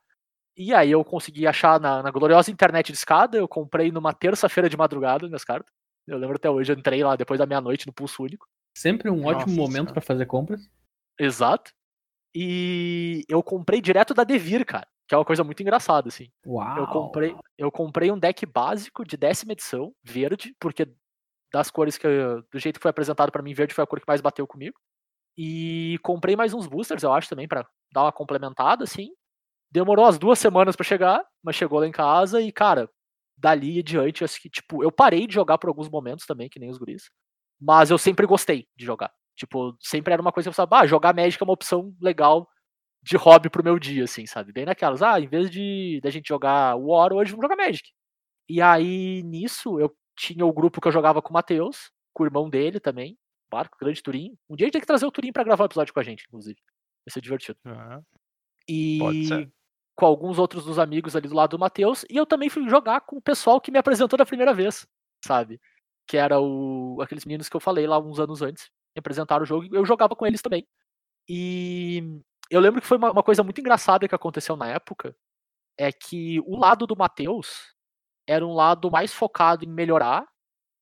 [0.56, 4.70] E aí eu consegui achar na, na gloriosa internet de escada, eu comprei numa terça-feira
[4.70, 5.72] de madrugada minhas cartas.
[6.08, 8.48] Eu lembro até hoje, eu entrei lá depois da meia-noite no Pulso Único.
[8.76, 9.94] Sempre um ótimo Nossa momento Senhora.
[9.94, 10.70] pra fazer compras.
[11.20, 11.72] Exato.
[12.40, 16.30] E eu comprei direto da Devir, cara, que é uma coisa muito engraçada, assim.
[16.46, 16.78] Uau.
[16.78, 20.88] Eu comprei, eu comprei um deck básico de décima edição, verde, porque
[21.52, 24.00] das cores que eu- do jeito que foi apresentado pra mim, verde foi a cor
[24.00, 24.78] que mais bateu comigo.
[25.38, 29.10] E comprei mais uns boosters, eu acho também pra dar uma complementada assim.
[29.72, 32.90] Demorou umas duas semanas pra chegar, mas chegou lá em casa e cara,
[33.38, 36.60] dali em diante, acho que tipo, eu parei de jogar por alguns momentos também, que
[36.60, 37.10] nem os guris.
[37.60, 39.12] Mas eu sempre gostei de jogar.
[39.38, 42.50] Tipo, sempre era uma coisa que eu pensava, ah, jogar Magic é uma opção legal
[43.04, 44.52] de hobby pro meu dia, assim, sabe?
[44.52, 47.90] Bem naquelas, ah, em vez de da gente jogar War, hoje vamos jogar Magic.
[48.50, 52.26] E aí, nisso, eu tinha o grupo que eu jogava com o Matheus, com o
[52.26, 53.18] irmão dele também,
[53.50, 54.36] Barco, grande Turim.
[54.50, 56.04] Um dia a gente tem que trazer o Turim pra gravar o episódio com a
[56.04, 56.60] gente, inclusive.
[57.06, 57.58] Vai ser divertido.
[58.68, 59.52] E Pode ser.
[59.96, 62.04] com alguns outros dos amigos ali do lado do Matheus.
[62.10, 64.86] E eu também fui jogar com o pessoal que me apresentou da primeira vez,
[65.24, 65.62] sabe?
[66.06, 68.70] Que era o aqueles meninos que eu falei lá uns anos antes.
[69.00, 70.68] Apresentaram o jogo eu jogava com eles também.
[71.30, 75.16] E eu lembro que foi uma, uma coisa muito engraçada que aconteceu na época.
[75.78, 77.76] É que o lado do Matheus
[78.28, 80.28] era um lado mais focado em melhorar,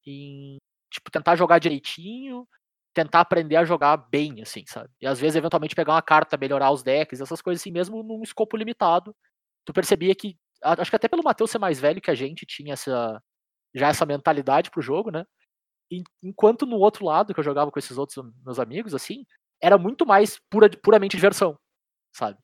[0.06, 0.58] em
[0.92, 2.48] tipo, tentar jogar direitinho,
[2.94, 4.90] tentar aprender a jogar bem, assim, sabe?
[5.02, 8.24] E às vezes, eventualmente, pegar uma carta, melhorar os decks, essas coisas assim, mesmo num
[8.24, 9.16] escopo limitado.
[9.66, 10.38] Tu percebia que.
[10.64, 13.22] Acho que até pelo Matheus ser mais velho que a gente tinha essa.
[13.76, 15.26] Já essa mentalidade pro jogo, né?
[15.92, 19.26] En- Enquanto no outro lado, que eu jogava com esses outros meus amigos, assim,
[19.62, 21.58] era muito mais pura, puramente diversão,
[22.14, 22.38] sabe?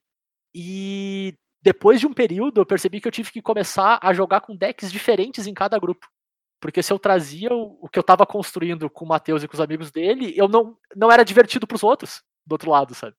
[0.53, 4.55] E depois de um período, eu percebi que eu tive que começar a jogar com
[4.55, 6.07] decks diferentes em cada grupo.
[6.59, 9.61] Porque se eu trazia o, que eu tava construindo com o Matheus e com os
[9.61, 13.15] amigos dele, eu não, não era divertido pros outros, do outro lado, sabe?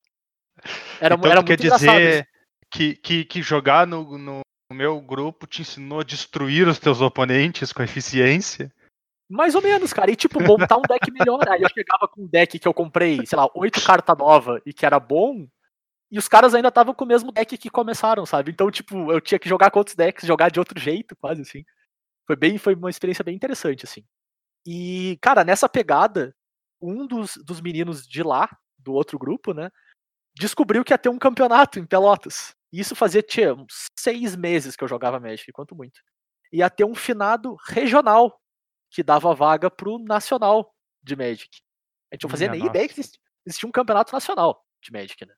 [1.01, 2.29] Era, então, era quer dizer
[2.71, 7.01] que, que, que jogar no, no, no meu grupo te ensinou a destruir os teus
[7.01, 8.73] oponentes com eficiência?
[9.33, 10.11] Mais ou menos, cara.
[10.11, 11.49] E tipo, montar um deck melhor.
[11.49, 14.73] Aí eu chegava com um deck que eu comprei, sei lá, oito cartas nova e
[14.73, 15.47] que era bom,
[16.11, 18.51] e os caras ainda estavam com o mesmo deck que começaram, sabe?
[18.51, 21.65] Então, tipo, eu tinha que jogar com outros decks, jogar de outro jeito, quase assim.
[22.27, 24.05] Foi bem, foi uma experiência bem interessante, assim.
[24.67, 26.37] E, cara, nessa pegada,
[26.83, 28.47] um dos, dos meninos de lá,
[28.79, 29.71] do outro grupo, né,
[30.37, 32.55] descobriu que ia ter um campeonato em Pelotas.
[32.71, 35.99] E isso fazia, tinha uns seis meses que eu jogava Magic, quanto muito.
[36.53, 38.39] Ia ter um finado regional
[38.93, 41.49] que dava vaga pro nacional de Magic.
[42.13, 45.27] A gente não fazia Minha nem ideia que existia, existia um campeonato nacional de Magic,
[45.27, 45.35] né?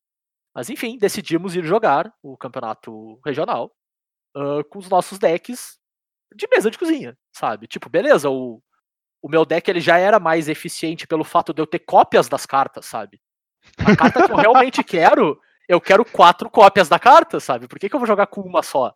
[0.55, 3.73] Mas enfim, decidimos ir jogar o campeonato regional
[4.37, 5.79] ah, com os nossos decks
[6.35, 7.67] de mesa de cozinha, sabe?
[7.69, 8.61] Tipo, beleza, o,
[9.23, 12.45] o meu deck ele já era mais eficiente pelo fato de eu ter cópias das
[12.45, 13.21] cartas, sabe?
[13.79, 17.69] A carta que eu realmente quero, eu quero quatro cópias da carta, sabe?
[17.69, 18.95] Por que, que eu vou jogar com uma só?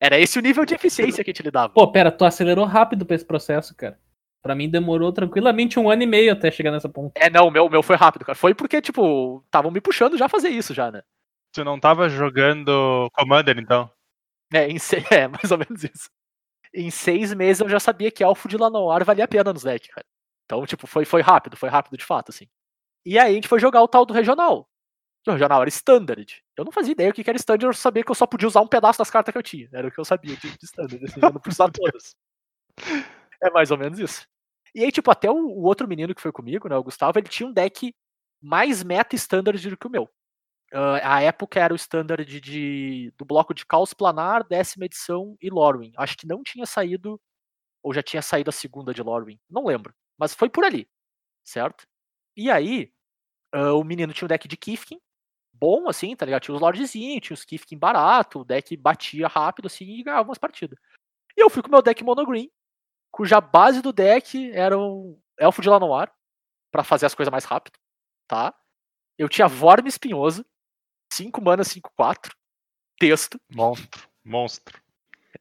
[0.00, 1.72] Era esse o nível de eficiência que a gente lhe dava.
[1.72, 3.98] Pô, pera, tu acelerou rápido pra esse processo, cara.
[4.40, 7.12] Pra mim demorou tranquilamente um ano e meio até chegar nessa ponta.
[7.16, 8.36] É, não, o meu, meu foi rápido, cara.
[8.36, 11.02] Foi porque, tipo, estavam me puxando já a fazer isso já, né?
[11.52, 13.90] Tu não tava jogando Commander, então?
[14.52, 14.96] É, em se...
[15.12, 16.08] é, mais ou menos isso.
[16.72, 19.88] Em seis meses eu já sabia que Elfo de Lanoir valia a pena nos decks,
[19.92, 20.06] cara.
[20.44, 22.46] Então, tipo, foi, foi rápido, foi rápido de fato, assim.
[23.04, 24.68] E aí a gente foi jogar o tal do regional.
[25.28, 26.42] O regional era standard.
[26.56, 28.60] Eu não fazia ideia o que era standard, eu sabia que eu só podia usar
[28.62, 29.68] um pedaço das cartas que eu tinha.
[29.72, 32.14] Era o que eu sabia de, de standard, assim, eu não precisava todas.
[33.40, 34.26] É mais ou menos isso.
[34.74, 37.28] E aí, tipo, até o, o outro menino que foi comigo, né, o Gustavo, ele
[37.28, 37.94] tinha um deck
[38.42, 40.10] mais meta standard do que o meu.
[40.72, 45.50] Uh, a época era o standard de, do bloco de Caos Planar, décima edição e
[45.50, 45.92] Lorwyn.
[45.96, 47.20] Acho que não tinha saído,
[47.80, 49.38] ou já tinha saído a segunda de Lorwyn.
[49.48, 49.94] Não lembro.
[50.18, 50.88] Mas foi por ali,
[51.44, 51.86] certo?
[52.36, 52.92] E aí,
[53.54, 55.00] uh, o menino tinha um deck de Kifkin,
[55.58, 56.42] bom, assim, tá ligado?
[56.42, 60.38] Tinha os Lordzinhos, tinha os Kifkin barato, o deck batia rápido, assim, e ganhava umas
[60.38, 60.78] partidas.
[61.36, 62.50] E eu fui com o meu deck Monogreen,
[63.10, 66.10] cuja base do deck era um Elfo de Lanoir,
[66.70, 67.78] para fazer as coisas mais rápido,
[68.26, 68.54] tá?
[69.16, 70.44] Eu tinha Vorme Espinhoso,
[71.12, 72.36] 5 mana, 5, 4,
[72.98, 73.40] texto.
[73.52, 74.80] Monstro, monstro.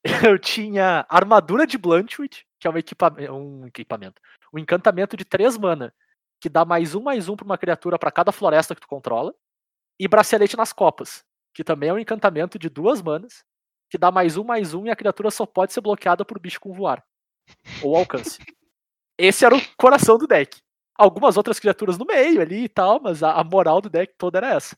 [0.27, 4.21] Eu tinha Armadura de Bluntwood, que é um, equipa um equipamento,
[4.53, 5.93] um encantamento de 3 mana,
[6.39, 9.33] que dá mais um, mais um pra uma criatura para cada floresta que tu controla.
[9.99, 13.43] E Bracelete nas Copas, que também é um encantamento de duas manas,
[13.89, 16.59] que dá mais um, mais um, e a criatura só pode ser bloqueada por bicho
[16.59, 17.03] com voar.
[17.81, 18.39] Ou alcance.
[19.17, 20.59] Esse era o coração do deck.
[20.95, 24.37] Algumas outras criaturas no meio ali e tal, mas a, a moral do deck toda
[24.37, 24.77] era essa.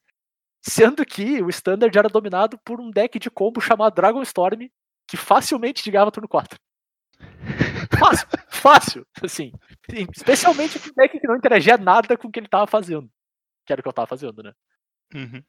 [0.62, 4.70] Sendo que o Standard era dominado por um deck de combo chamado Dragon Storm,
[5.08, 6.60] que facilmente chegava turno 4.
[7.98, 9.52] Fácil, fácil, assim.
[10.16, 13.10] Especialmente com um deck que não interagia nada com o que ele tava fazendo.
[13.66, 14.54] Que era o que eu tava fazendo, né?
[15.14, 15.44] Uhum.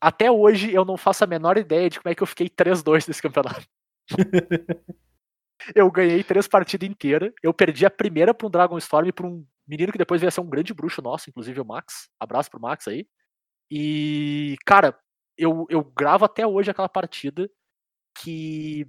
[0.00, 3.06] Até hoje eu não faço a menor ideia de como é que eu fiquei 3-2
[3.06, 3.66] nesse campeonato.
[5.74, 7.32] eu ganhei três partidas inteiras.
[7.42, 10.28] Eu perdi a primeira pra um Dragon Storm e pra um menino que depois veio
[10.28, 12.08] a ser um grande bruxo nosso, inclusive o Max.
[12.18, 13.06] Abraço pro Max aí.
[13.70, 14.98] E, cara,
[15.36, 17.50] eu, eu gravo até hoje aquela partida
[18.18, 18.86] que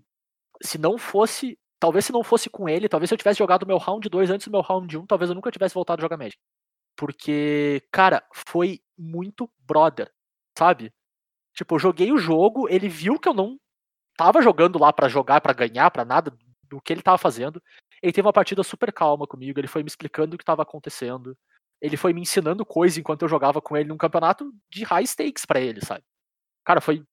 [0.64, 1.57] se não fosse.
[1.80, 4.47] Talvez se não fosse com ele, talvez se eu tivesse jogado meu round 2 antes
[4.47, 6.39] do meu round 1, um, talvez eu nunca tivesse voltado a jogar Magic.
[6.96, 10.12] Porque, cara, foi muito brother,
[10.58, 10.94] sabe?
[11.56, 13.58] Tipo, eu joguei o jogo, ele viu que eu não
[14.18, 17.62] tava jogando lá para jogar, para ganhar, para nada do que ele tava fazendo.
[18.02, 21.38] Ele teve uma partida super calma comigo, ele foi me explicando o que tava acontecendo.
[21.82, 25.46] Ele foi me ensinando coisa enquanto eu jogava com ele num campeonato de high stakes
[25.46, 26.04] para ele, sabe?
[26.66, 27.04] Cara, foi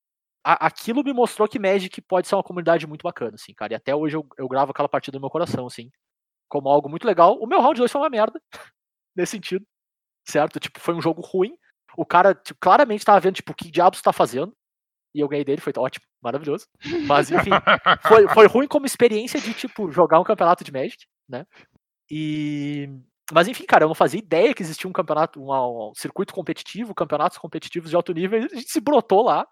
[0.45, 3.75] aquilo me mostrou que Magic pode ser uma comunidade muito bacana, assim, cara.
[3.75, 5.91] E até hoje eu, eu gravo aquela partida no meu coração, assim,
[6.49, 7.39] como algo muito legal.
[7.41, 8.41] O meu round 2 foi uma merda,
[9.17, 9.65] nesse sentido,
[10.27, 10.61] certo?
[10.61, 11.57] Tipo, foi um jogo ruim.
[11.97, 14.55] O cara tipo, claramente tava vendo, tipo, o que diabos tá fazendo.
[15.15, 16.67] E eu ganhei dele, foi ótimo, maravilhoso.
[17.07, 17.51] Mas, enfim,
[18.07, 21.47] foi, foi ruim como experiência de, tipo, jogar um campeonato de Magic, né?
[22.11, 22.89] E.
[23.33, 26.93] Mas enfim, cara, eu não fazia ideia que existia um campeonato, um, um circuito competitivo,
[26.93, 29.47] campeonatos competitivos de alto nível, a gente se brotou lá,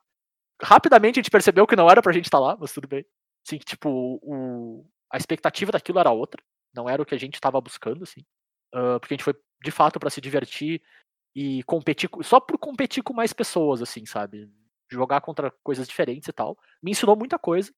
[0.60, 3.04] rapidamente a gente percebeu que não era pra gente estar tá lá, mas tudo bem.
[3.46, 6.42] Assim, tipo, o, a expectativa daquilo era outra,
[6.74, 8.22] não era o que a gente estava buscando, assim.
[8.74, 10.82] Uh, porque a gente foi, de fato, para se divertir
[11.34, 14.50] e competir, só por competir com mais pessoas, assim, sabe?
[14.90, 16.56] Jogar contra coisas diferentes e tal.
[16.82, 17.72] Me ensinou muita coisa,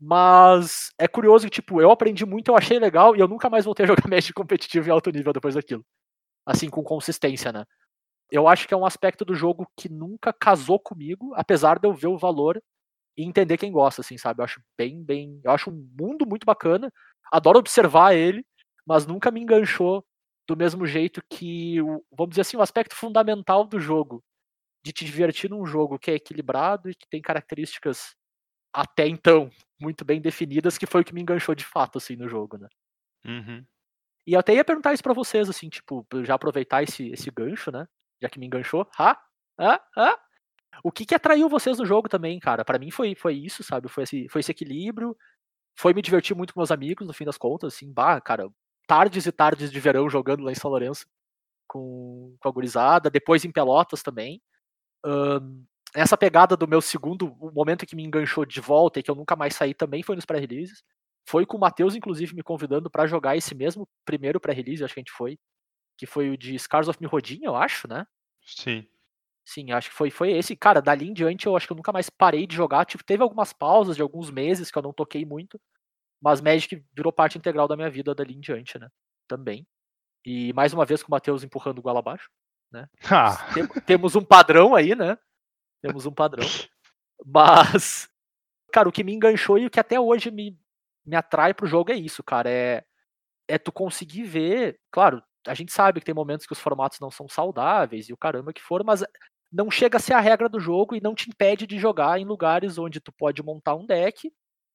[0.00, 3.64] mas é curioso que, tipo, eu aprendi muito, eu achei legal e eu nunca mais
[3.64, 5.84] voltei a jogar Magic competitivo em alto nível depois daquilo.
[6.46, 7.64] Assim, com consistência, né?
[8.32, 11.92] eu acho que é um aspecto do jogo que nunca casou comigo, apesar de eu
[11.92, 12.60] ver o valor
[13.14, 14.40] e entender quem gosta, assim, sabe?
[14.40, 15.38] Eu acho bem, bem.
[15.44, 16.90] Eu acho um mundo muito bacana.
[17.30, 18.42] Adoro observar ele,
[18.86, 20.02] mas nunca me enganchou
[20.46, 24.22] do mesmo jeito que, o, vamos dizer assim, o aspecto fundamental do jogo,
[24.84, 28.16] de te divertir num jogo que é equilibrado e que tem características
[28.72, 32.28] até então muito bem definidas, que foi o que me enganchou de fato, assim, no
[32.28, 32.68] jogo, né?
[33.24, 33.64] Uhum.
[34.26, 37.70] E eu até ia perguntar isso pra vocês, assim, tipo, já aproveitar esse, esse gancho,
[37.70, 37.86] né?
[38.22, 38.88] já que me enganchou.
[38.96, 39.18] Ha?
[39.58, 39.80] Ha?
[39.96, 40.18] Ha?
[40.82, 42.64] O que, que atraiu vocês no jogo também, cara?
[42.64, 43.88] Para mim foi, foi isso, sabe?
[43.88, 45.16] Foi esse, foi esse equilíbrio.
[45.76, 48.48] Foi me divertir muito com meus amigos, no fim das contas, assim, bah, cara,
[48.92, 51.06] tardes e tardes de verão jogando lá em São Lourenço
[51.66, 54.42] com, com a gurizada, depois em Pelotas também.
[55.94, 59.14] Essa pegada do meu segundo, o momento que me enganchou de volta e que eu
[59.14, 60.82] nunca mais saí também foi nos pré-releases.
[61.26, 65.00] Foi com o Matheus, inclusive, me convidando para jogar esse mesmo primeiro pré-release, acho que
[65.00, 65.38] a gente foi,
[65.96, 68.06] que foi o de Scars of Mirrodin, eu acho, né?
[68.44, 68.86] Sim.
[69.42, 70.54] Sim, acho que foi, foi esse.
[70.54, 72.84] Cara, dali em diante eu acho que eu nunca mais parei de jogar.
[72.84, 75.58] Tipo, teve algumas pausas de alguns meses que eu não toquei muito.
[76.22, 78.88] Mas Magic virou parte integral da minha vida dali em diante, né?
[79.26, 79.66] Também.
[80.24, 82.30] E mais uma vez com o Matheus empurrando o goela abaixo.
[82.70, 82.88] Né?
[83.10, 83.52] Ah.
[83.52, 85.18] Tem, temos um padrão aí, né?
[85.82, 86.46] Temos um padrão.
[87.26, 88.08] Mas,
[88.72, 90.56] cara, o que me enganchou e o que até hoje me,
[91.04, 92.48] me atrai pro jogo é isso, cara.
[92.48, 92.84] É,
[93.48, 94.80] é tu conseguir ver.
[94.92, 98.16] Claro, a gente sabe que tem momentos que os formatos não são saudáveis e o
[98.16, 99.04] caramba que for, mas
[99.52, 102.24] não chega a ser a regra do jogo e não te impede de jogar em
[102.24, 104.32] lugares onde tu pode montar um deck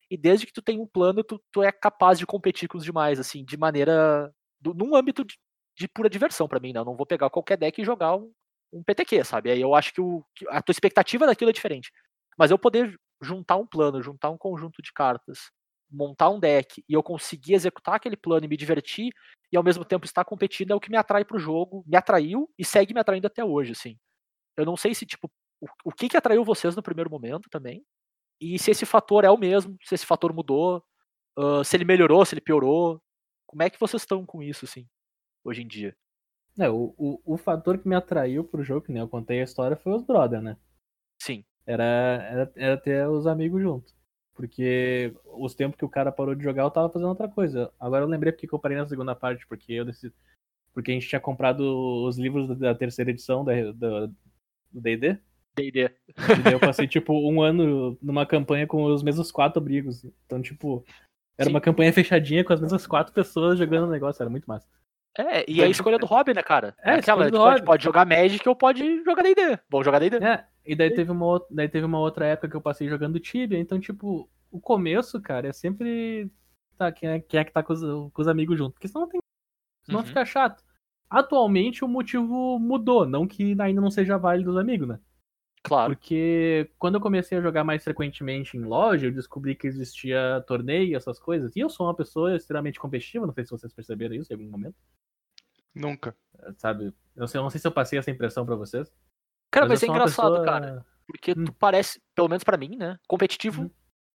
[0.10, 2.84] e desde que tu tenha um plano, tu, tu é capaz de competir com os
[2.84, 4.34] demais, assim, de maneira.
[4.60, 5.36] Do, num âmbito de,
[5.78, 6.80] de pura diversão para mim, né?
[6.80, 8.32] Eu não vou pegar qualquer deck e jogar um,
[8.72, 9.52] um PTQ, sabe?
[9.52, 11.92] Aí eu acho que, o, que a tua expectativa daquilo é diferente.
[12.38, 15.50] Mas eu poder juntar um plano, juntar um conjunto de cartas,
[15.90, 19.14] montar um deck e eu conseguir executar aquele plano e me divertir
[19.52, 22.50] e ao mesmo tempo estar competindo é o que me atrai pro jogo, me atraiu
[22.58, 23.98] e segue me atraindo até hoje, assim.
[24.58, 25.32] Eu não sei se, tipo,
[25.62, 27.84] o, o que que atraiu vocês no primeiro momento também,
[28.40, 30.84] e se esse fator é o mesmo, se esse fator mudou,
[31.38, 33.02] uh, se ele melhorou, se ele piorou.
[33.46, 34.86] Como é que vocês estão com isso, assim,
[35.44, 35.96] hoje em dia?
[36.60, 39.44] É, o, o, o fator que me atraiu pro jogo, que nem eu contei a
[39.44, 40.58] história, foi os brother, né?
[41.22, 41.46] Sim.
[41.66, 43.96] Era, era, era ter os amigos juntos.
[44.34, 47.72] Porque os tempos que o cara parou de jogar, eu tava fazendo outra coisa.
[47.80, 50.14] Agora eu lembrei porque que eu parei na segunda parte, porque eu decidi.
[50.74, 51.62] Porque a gente tinha comprado
[52.06, 55.20] os livros da terceira edição da, da, do DD.
[55.58, 55.92] D&D.
[56.52, 60.04] Eu passei, tipo, um ano numa campanha com os mesmos quatro abrigos.
[60.26, 60.86] Então, tipo,
[61.38, 61.54] era Sim.
[61.56, 64.68] uma campanha fechadinha com as mesmas quatro pessoas jogando o negócio, era muito massa.
[65.18, 66.76] É, e a escolha do hobby, né, cara?
[66.84, 67.64] É, aquela, tipo, hobby.
[67.64, 69.60] pode jogar Magic ou pode jogar D&D.
[69.70, 70.18] Vamos jogar D&D.
[70.24, 73.20] É, e daí teve uma, outra- daí teve uma outra época que eu passei jogando
[73.20, 76.30] Tibia, então, tipo, o começo, cara, é sempre.
[76.78, 78.74] Tá, quem é, quem é que tá com os, com os amigos junto?
[78.74, 79.20] Porque senão não tem.
[79.86, 80.06] Senão Uhum.
[80.06, 80.64] fica chato.
[81.10, 85.00] Atualmente o motivo mudou, não que ainda não seja válido os amigos, né?
[85.68, 85.94] Claro.
[85.96, 90.96] Porque quando eu comecei a jogar mais frequentemente em loja, eu descobri que existia torneio,
[90.96, 91.56] essas coisas.
[91.56, 94.50] E eu sou uma pessoa extremamente competitiva, não sei se vocês perceberam isso em algum
[94.50, 94.76] momento,
[95.76, 96.16] Nunca.
[96.58, 96.94] sabe?
[97.16, 98.92] Eu, sei, eu não sei se eu passei essa impressão pra vocês.
[99.52, 100.86] Cara, mas, eu é engraçado, pessoa- cara.
[101.06, 101.46] Porque Hum.
[101.46, 102.98] tu parece, pelo menos pra mim, né?
[103.08, 103.70] Competitivo Uhum.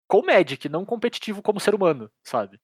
[0.08, 2.60] com Magic, não competitivo como ser humano, sabe?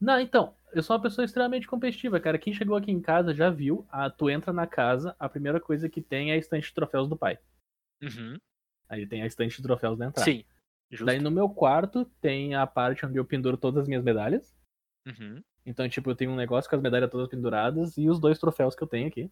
[0.00, 2.38] Não, então, eu sou uma pessoa extremamente competitiva, cara.
[2.38, 5.88] Quem chegou aqui em casa já viu, ah, tu entra na casa, a primeira coisa
[5.88, 7.38] que tem é a estante de troféus do pai.
[8.02, 8.36] Uhum.
[8.88, 10.30] Aí tem a estante de troféus da entrada.
[10.30, 10.44] Sim.
[10.90, 11.06] Justo.
[11.06, 14.54] Daí no meu quarto tem a parte onde eu penduro todas as minhas medalhas.
[15.06, 15.42] Uhum.
[15.64, 18.74] Então, tipo, eu tenho um negócio com as medalhas todas penduradas e os dois troféus
[18.76, 19.30] que eu tenho aqui.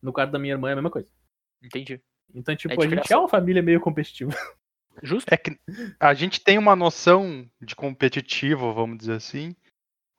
[0.00, 1.08] No quarto da minha irmã é a mesma coisa.
[1.62, 2.00] Entendi.
[2.32, 4.30] Então, tipo, É a gente é uma família meio competitiva.
[5.02, 5.32] Justo.
[5.32, 5.58] É que
[5.98, 9.56] a gente tem uma noção de competitivo, vamos dizer assim.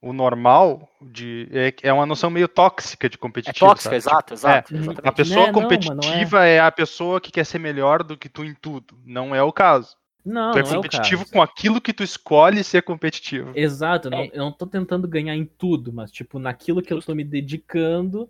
[0.06, 3.66] O normal de é, é uma noção meio tóxica de É competitivo.
[3.66, 3.96] tóxica, sabe?
[3.98, 4.74] exato, exato.
[4.74, 4.80] Uhum.
[4.82, 5.08] exatamente.
[5.10, 5.64] A pessoa Né, não, é.
[5.64, 6.60] competitiva é...
[6.60, 8.96] a pessoa que quer ser melhor do que tu em tudo.
[9.04, 9.96] Não é o caso.
[10.24, 11.32] Não, tu é não é o competitivo caso.
[11.34, 13.52] com aquilo que tu escolhe ser competitivo.
[13.56, 14.30] Exato, eu não, É.
[14.34, 18.30] eu não tô tentando ganhar em tudo, mas, tipo, naquilo que eu tô me dedicando,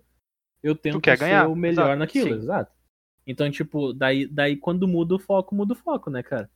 [0.63, 2.39] eu tento quer ser ganhar, o melhor exato, naquilo, sim.
[2.39, 2.71] exato.
[3.27, 6.49] Então, tipo, daí, daí quando muda o foco, muda o foco, né, cara?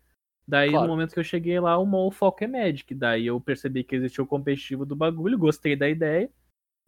[0.50, 0.88] Daí, Claro.
[0.88, 2.96] no momento que eu cheguei lá, o, o foco é Magic.
[2.96, 6.28] Daí eu percebi que existia o competitivo do bagulho, gostei da ideia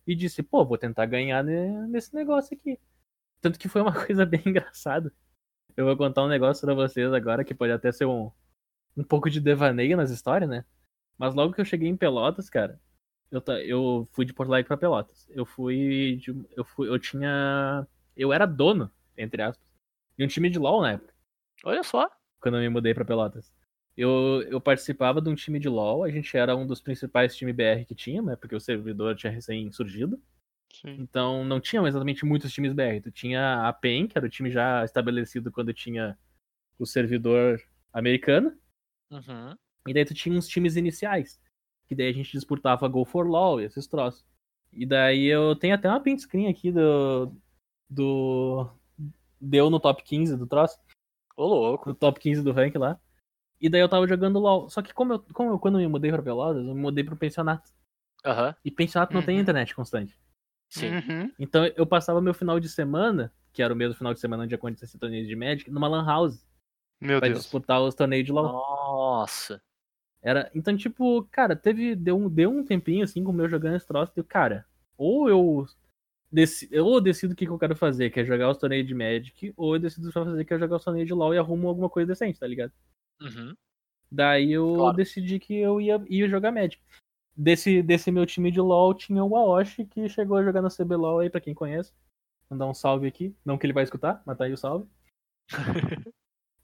[0.07, 2.79] e disse, pô, vou tentar ganhar ne- nesse negócio aqui.
[3.39, 5.13] Tanto que foi uma coisa bem engraçada.
[5.77, 8.31] Eu vou contar um negócio pra vocês agora que pode até ser um,
[8.97, 10.65] um pouco de devaneio nas histórias, né?
[11.17, 12.79] Mas logo que eu cheguei em Pelotas, cara,
[13.29, 15.27] eu, eu fui de Porto Alegre pra Pelotas.
[15.29, 17.87] Eu fui, de- eu fui, eu tinha,
[18.17, 19.65] eu era dono, entre aspas,
[20.17, 21.13] de um time de LoL na época
[21.63, 22.09] Olha só.
[22.41, 23.53] Quando eu me mudei pra Pelotas.
[23.95, 27.55] Eu, eu participava de um time de LoL, a gente era um dos principais times
[27.55, 28.35] BR que tinha, né?
[28.35, 30.19] Porque o servidor tinha recém surgido.
[30.73, 30.95] Sim.
[30.99, 33.01] Então não tinham exatamente muitos times BR.
[33.03, 36.17] Tu tinha a PEN, que era o time já estabelecido quando tinha
[36.79, 37.61] o servidor
[37.93, 38.57] americano.
[39.11, 39.55] Uhum.
[39.87, 41.39] E daí tu tinha uns times iniciais.
[41.85, 44.25] Que daí a gente disputava Go for LoL e esses troços.
[44.71, 47.35] E daí eu tenho até uma print screen aqui do.
[47.89, 48.69] Do.
[49.39, 50.79] Deu no top 15 do troço.
[51.35, 51.89] Ô, louco.
[51.89, 52.99] no top 15 do rank lá.
[53.59, 54.69] E daí eu tava jogando LOL.
[54.69, 57.03] Só que como eu, como eu quando eu me mudei pra Pelotas, eu me mudei
[57.03, 57.71] pro pensionato.
[58.25, 58.55] Aham.
[58.65, 59.41] E pensionato não tem Uhum.
[59.41, 60.17] internet constante.
[60.69, 60.95] Sim.
[60.95, 61.31] Uhum.
[61.37, 64.55] Então eu passava meu final de semana, que era o mesmo final de semana onde
[64.55, 66.45] acontecia torneio de Magic, numa lan house.
[66.99, 67.39] Meu pra Deus.
[67.41, 68.51] disputar os torneios de LOL.
[68.51, 69.61] Nossa.
[70.23, 71.95] Era, então, tipo, cara, teve.
[71.95, 74.11] Deu um, deu um tempinho assim com o meu jogando esse troço.
[74.15, 74.65] Deu, cara,
[74.97, 75.67] ou eu.
[76.31, 78.87] Deci, ou eu decido o que, que eu quero fazer, que é jogar os torneios
[78.87, 81.37] de Magic, ou eu decido vou fazer, que é jogar os torneios de LOL e
[81.37, 82.71] arrumo alguma coisa decente, tá ligado?
[83.21, 83.53] Uhum.
[84.09, 84.95] Daí eu Claro.
[84.95, 86.81] decidi que eu ia, ia jogar Magic.
[87.35, 91.19] Desse, desse meu time de LoL tinha o Aoshi, que chegou a jogar no CBLOL
[91.19, 91.93] aí, pra quem conhece.
[92.49, 93.35] Mandar um salve aqui.
[93.43, 94.87] Não que ele vai escutar, mas tá aí o salve.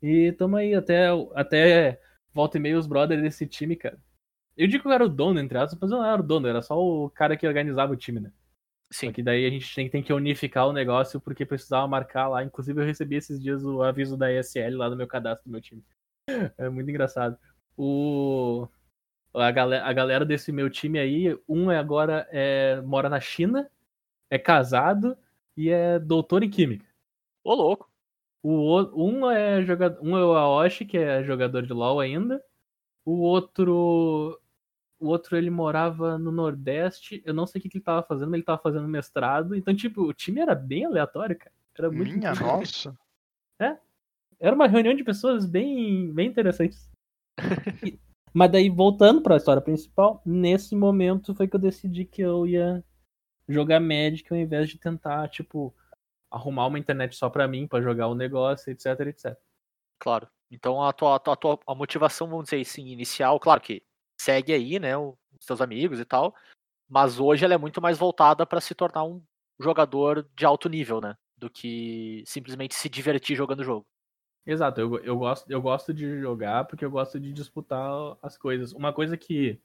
[0.01, 2.01] e tamo aí, até, até
[2.33, 3.99] volta e meia os brothers desse time, cara.
[4.55, 6.47] Eu digo que eu era o dono, entre aspas, mas eu não era o dono,
[6.47, 8.31] era só o cara que organizava o time, né?
[8.91, 9.07] Sim.
[9.07, 12.43] Só que daí a gente tem, tem que unificar o negócio porque precisava marcar lá.
[12.43, 15.61] Inclusive eu recebi esses dias o aviso da ESL lá no meu cadastro do meu
[15.61, 15.83] time.
[16.57, 17.37] É muito engraçado.
[17.77, 18.67] O
[19.33, 23.69] a galera, a galera desse meu time aí, um é agora é, mora na China,
[24.29, 25.17] é casado
[25.55, 26.85] e é doutor em química.
[27.43, 27.89] Ô, louco.
[28.43, 32.41] O um é jogador, um é o Aoshi, que é jogador de LoL ainda.
[33.05, 34.39] O outro,
[34.99, 37.21] o outro ele morava no Nordeste.
[37.25, 39.55] Eu não sei o que, que ele tava fazendo, mas ele tava fazendo mestrado.
[39.55, 41.51] Então, tipo, o time era bem aleatório, cara.
[41.77, 42.97] Era muito Minha nossa.
[44.39, 46.89] Era uma reunião de pessoas bem, bem interessantes.
[47.83, 47.99] E-
[48.33, 52.83] Mas daí, voltando pra história principal, nesse momento foi que eu decidi que eu ia
[53.47, 55.73] jogar Magic ao invés de tentar, tipo,
[56.29, 59.35] arrumar uma internet só pra mim, pra jogar o negócio, etc, etc.
[59.99, 60.27] Claro.
[60.51, 63.81] Então a tua, a tua, a tua- a motivação, vamos dizer assim, inicial, claro que
[64.19, 66.35] segue aí, né, os teus amigos e tal,
[66.89, 69.21] mas hoje ela é muito mais voltada para se tornar um
[69.59, 73.85] jogador de alto nível, né, do que simplesmente se divertir jogando o jogo.
[74.45, 77.91] Exato, eu, eu, gosto, eu gosto de jogar porque eu gosto de disputar
[78.21, 78.71] as coisas.
[78.71, 79.59] Uma coisa que,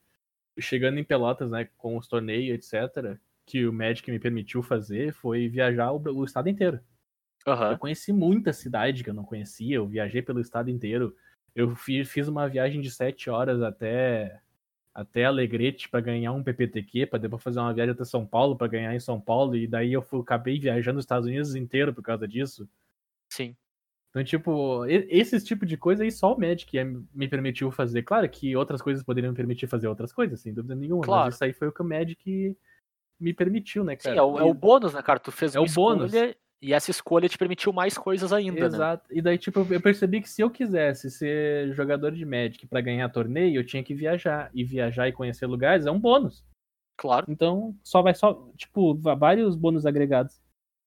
[0.58, 5.48] chegando em Pelotas, né, com os torneios, etc., que o Magic me permitiu fazer foi
[5.48, 6.80] viajar o, o estado inteiro.
[7.46, 7.72] Aham.
[7.72, 11.16] Eu conheci muita cidade que eu não conhecia, eu viajei pelo estado inteiro.
[11.54, 14.40] Eu fi- fiz uma viagem de sete horas até
[14.94, 18.66] até Alegrete para ganhar um PPTQ, para depois fazer uma viagem até São Paulo para
[18.66, 22.02] ganhar em São Paulo, e daí eu fui- acabei viajando os Estados Unidos inteiro por
[22.02, 22.68] causa disso.
[23.30, 23.56] Sim.
[24.10, 26.70] Então, tipo, e- esses tipo de coisa aí só o Magic
[27.14, 28.02] me permitiu fazer.
[28.02, 31.04] Claro que outras coisas poderiam me permitir fazer outras coisas, sem dúvida nenhuma.
[31.04, 31.24] Claro.
[31.24, 32.54] Mas isso aí foi o que o Magic
[33.18, 34.16] me permitiu, né, Sim, cara?
[34.18, 35.18] é o, é o bônus, né, cara?
[35.18, 36.12] Tu fez É o bônus.
[36.62, 38.66] E essa escolha te permitiu mais coisas ainda, né?
[38.66, 39.04] Exato.
[39.12, 43.08] E daí, tipo, eu percebi que se eu quisesse ser jogador de Magic pra ganhar
[43.08, 44.48] torneio, eu tinha que viajar.
[44.54, 46.44] E viajar e conhecer lugares é um bônus.
[46.96, 47.26] Claro.
[47.28, 50.40] Então, só vai só, tipo, vários bônus agregados.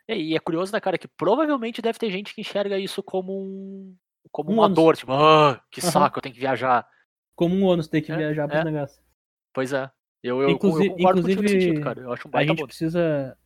[0.07, 3.33] E e é curioso, né, cara, que provavelmente deve ter gente que enxerga isso como
[3.41, 3.95] um.
[4.31, 4.75] como Um uma ônus.
[4.75, 5.91] dor, tipo, ah, que Aham.
[5.91, 6.87] saco, eu tenho que viajar.
[7.35, 8.63] Como um ônus ter que É, viajar pros é.
[8.63, 9.03] negócios.
[9.53, 9.91] Pois é.
[10.23, 12.01] Eu, eu, Inclusi- eu concordo contigo inclusive, sentido, cara.
[12.01, 12.67] Eu acho um A baita gente bônus.
[12.69, 13.37] precisa.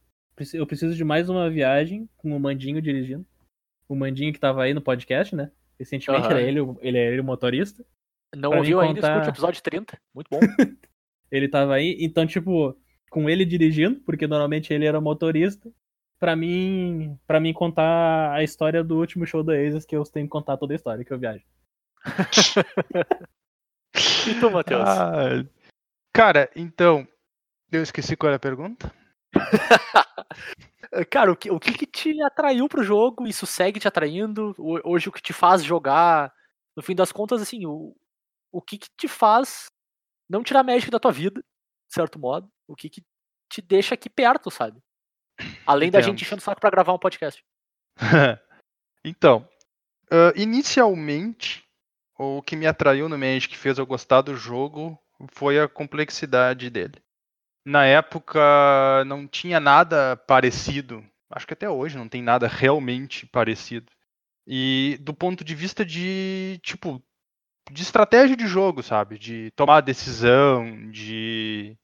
[0.54, 3.26] Eu preciso de mais uma viagem com o Mandinho dirigindo.
[3.88, 5.52] O Mandinho que tava aí no podcast, né?
[5.80, 6.32] Recentemente Aham.
[6.36, 7.86] era ele, o- ele era ele o motorista.
[8.36, 9.98] Não ouviu mim ainda, contar- escute o episódio 30.
[10.14, 10.40] Muito bom.
[11.32, 12.76] Ele tava aí, então, tipo,
[13.12, 15.72] com ele dirigindo, porque normalmente ele era o motorista,
[16.20, 20.26] pra mim, para mim contar a história do último show da Aces, que eu tenho
[20.26, 21.44] que contar toda a história que eu viajo.
[24.28, 24.82] E tu, Matheus?
[24.88, 25.44] Ah,
[26.14, 27.08] cara, então.
[27.72, 28.92] Eu esqueci qual era a pergunta.
[31.10, 33.28] Cara, o que, o que que te atraiu pro jogo?
[33.28, 34.56] Isso segue te atraindo?
[34.58, 36.34] Ho- Hoje o que te faz jogar?
[36.76, 37.96] No fim das contas, assim, o,
[38.52, 39.70] o que que te faz
[40.30, 42.50] não tirar Magic da tua vida, de certo modo?
[42.68, 43.04] O que que
[43.52, 44.80] te deixa aqui perto, sabe?
[45.66, 46.12] Além da Entendo.
[46.12, 47.44] gente enchendo o saco pra gravar um podcast.
[49.04, 49.48] então,
[50.12, 51.64] ah, inicialmente,
[52.18, 54.98] o que me atraiu no Magic, que fez eu gostar do jogo,
[55.32, 57.02] foi a complexidade dele.
[57.70, 58.40] Na época,
[59.06, 61.06] não tinha nada parecido.
[61.30, 63.92] Acho que até hoje não tem nada realmente parecido.
[64.48, 67.00] E do ponto de vista de, tipo,
[67.72, 69.20] de estratégia de jogo, sabe?
[69.20, 71.78] De tomar decisão, de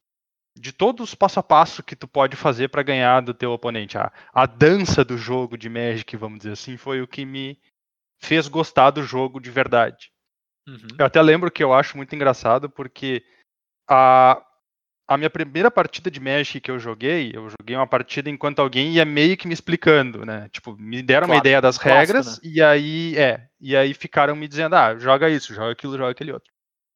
[0.57, 3.97] de todos os passo a passo que tu pode fazer para ganhar do teu oponente.
[3.97, 7.59] A, a dança do jogo de Magic, vamos dizer assim, foi o que me
[8.19, 10.11] fez gostar do jogo de verdade.
[10.67, 10.88] Uhum.
[10.97, 13.21] Eu até lembro que eu acho muito engraçado porque
[13.88, 14.41] a,
[15.08, 18.93] a minha primeira partida de Magic que eu joguei, eu joguei uma partida enquanto alguém
[18.93, 20.49] ia meio que me explicando, né?
[20.51, 24.36] Tipo, me deram uma Claro, ideia das clássico, regras e aí, é, e aí ficaram
[24.36, 26.51] me dizendo, ah, joga isso, joga aquilo, joga aquele outro.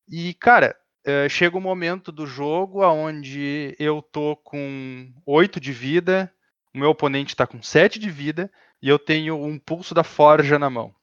[0.09, 6.31] E, cara, eh, chega um momento do jogo onde eu tô com 8 de vida,
[6.73, 8.51] o meu oponente tá com 7 de vida
[8.81, 10.93] e eu tenho um pulso da forja na mão.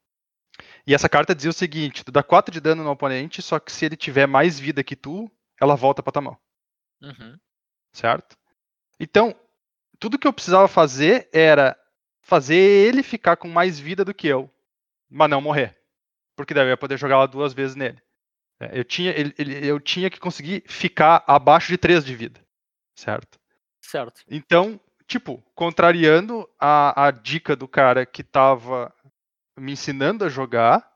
[0.87, 3.71] E essa carta dizia o seguinte: tu dá 4 de dano no oponente, só que
[3.73, 5.31] se ele tiver mais vida que tu,
[5.61, 6.39] ela volta pra tua mão,
[7.03, 7.39] Uhum.
[7.93, 8.37] certo?
[8.99, 9.35] Então,
[9.99, 11.79] tudo que eu precisava fazer era
[12.23, 14.51] fazer ele ficar com mais vida do que eu,
[15.09, 15.79] mas não morrer.
[16.37, 18.01] Porque daí eu ia poder jogar ela duas vezes nele.
[18.61, 22.41] É, Eu tinha, ele- ele- eu tinha que conseguir ficar abaixo de 3 de vida,
[22.95, 23.39] certo?
[23.81, 24.23] Certo.
[24.29, 28.93] Então, tipo, contrariando a, a dica do cara que tava
[29.59, 30.91] me ensinando a jogar,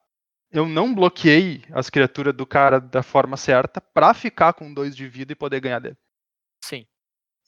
[0.52, 5.08] eu não bloqueei as criaturas do cara da forma certa pra ficar com dois de
[5.08, 5.96] vida e poder ganhar dele.
[6.64, 6.86] Sim.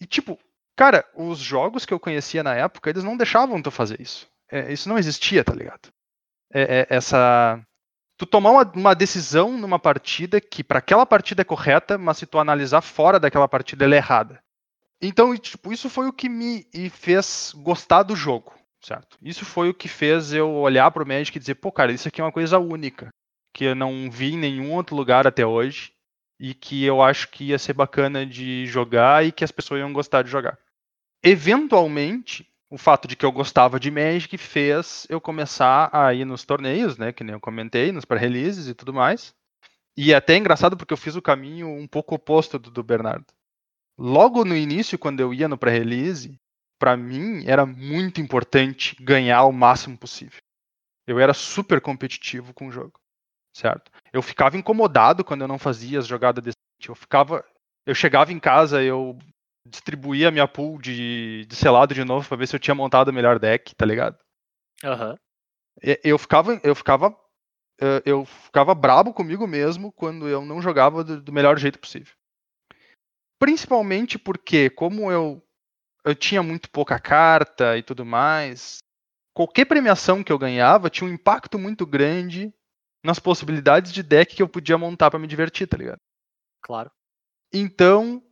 [0.00, 0.38] E tipo,
[0.76, 4.28] cara, os jogos que eu conhecia na época, eles não deixavam tu fazer isso.
[4.50, 5.88] É, isso não existia, tá ligado?
[6.52, 7.60] É, é, essa.
[8.18, 12.26] Tu tomar uma, uma decisão numa partida que pra aquela partida é correta, mas se
[12.26, 14.42] tu analisar fora daquela partida ela é errada.
[15.00, 19.16] Então, tipo, isso foi o que me fez gostar do jogo, certo?
[19.22, 22.20] Isso foi o que fez eu olhar pro Magic e dizer, pô, cara, isso aqui
[22.20, 23.10] é uma coisa única,
[23.54, 25.92] que eu não vi em nenhum outro lugar até hoje
[26.38, 29.92] e que eu acho que ia ser bacana de jogar e que as pessoas iam
[29.92, 30.58] gostar de jogar.
[31.22, 36.44] Eventualmente, o fato de que eu gostava de Magic fez eu começar a ir nos
[36.44, 37.12] torneios, né?
[37.12, 39.32] Que nem eu comentei, nos pré-releases e tudo mais.
[39.96, 43.26] E é até engraçado porque eu fiz o caminho um pouco oposto do, do Bernardo.
[43.96, 46.40] Logo no início, quando eu ia no pré-release,
[46.82, 50.40] para mim era muito importante ganhar o máximo possível.
[51.06, 52.98] Eu era super competitivo com o jogo,
[53.56, 53.88] certo?
[54.12, 56.88] Eu ficava incomodado quando eu não fazia as jogadas decentes.
[56.88, 57.44] Eu ficava,
[57.86, 59.16] eu chegava em casa, eu
[59.64, 63.12] distribuía minha pool de, de selado de novo para ver se eu tinha montado o
[63.12, 64.18] melhor deck, tá ligado?
[65.80, 67.16] E- Eu ficava, eu ficava,
[67.80, 72.12] eh, eu ficava brabo comigo mesmo quando eu não jogava do, do melhor jeito possível.
[73.38, 75.40] Principalmente porque, como eu,
[76.04, 78.78] eu tinha muito pouca carta e tudo mais,
[79.34, 82.52] qualquer premiação que eu ganhava tinha um impacto muito grande
[83.04, 86.00] nas possibilidades de deck que eu podia montar para me divertir, tá ligado?
[86.62, 86.90] Claro.
[87.52, 88.22] Então,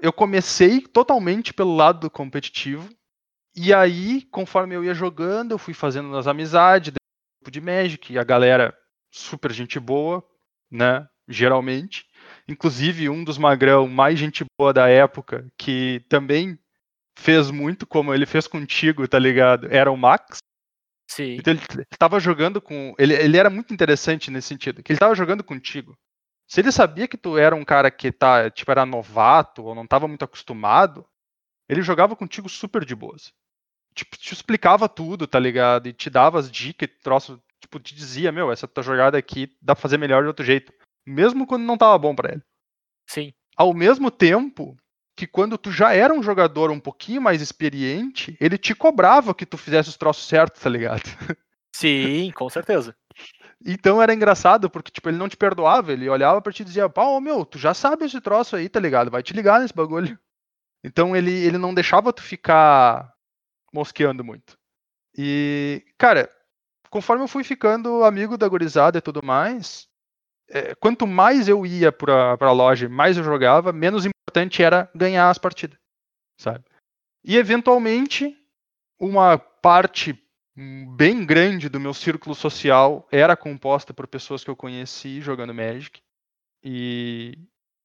[0.00, 2.88] eu comecei totalmente pelo lado competitivo.
[3.56, 6.92] E aí, conforme eu ia jogando, eu fui fazendo as amizades,
[7.40, 8.76] grupo de Magic, e a galera
[9.12, 10.24] super gente boa,
[10.70, 11.06] né?
[11.28, 12.06] Geralmente.
[12.48, 16.58] Inclusive, um dos magrão mais gente boa da época, que também
[17.18, 19.68] fez muito como ele fez contigo, tá ligado?
[19.70, 20.38] Era o Max.
[21.08, 21.36] Sim.
[21.36, 21.62] Então ele
[21.92, 22.94] estava jogando com.
[22.98, 25.96] Ele, ele era muito interessante nesse sentido, que ele estava jogando contigo.
[26.46, 29.84] Se ele sabia que tu era um cara que tá, tipo, era novato ou não
[29.84, 31.06] estava muito acostumado,
[31.68, 33.32] ele jogava contigo super de boas.
[33.94, 35.88] Tipo, te explicava tudo, tá ligado?
[35.88, 39.74] E te dava as dicas, troço, tipo, te dizia, meu, essa tua jogada aqui dá
[39.74, 40.72] pra fazer melhor de outro jeito.
[41.06, 42.42] Mesmo quando não tava bom pra ele.
[43.08, 43.32] Sim.
[43.56, 44.76] Ao mesmo tempo
[45.16, 49.46] que quando tu já era um jogador um pouquinho mais experiente, ele te cobrava que
[49.46, 51.02] tu fizesse os troços certos, tá ligado?
[51.74, 52.96] Sim, com certeza.
[53.64, 56.90] Então era engraçado, porque, tipo, ele não te perdoava, ele olhava pra ti e dizia,
[56.94, 59.10] ô meu, tu já sabe esse troço aí, tá ligado?
[59.10, 60.18] Vai te ligar nesse bagulho.
[60.84, 63.12] Então ele, ele não deixava tu ficar
[63.72, 64.58] mosqueando muito.
[65.16, 66.28] E, cara,
[66.90, 69.88] conforme eu fui ficando amigo da gurizada e tudo mais,
[70.48, 75.30] é, quanto mais eu ia pra, pra loja, mais eu jogava, menos importante era ganhar
[75.30, 75.78] as partidas,
[76.38, 76.64] sabe?
[77.24, 78.36] E eventualmente,
[78.98, 80.18] uma parte
[80.56, 86.00] bem grande do meu círculo social era composta por pessoas que eu conheci jogando Magic
[86.62, 87.38] e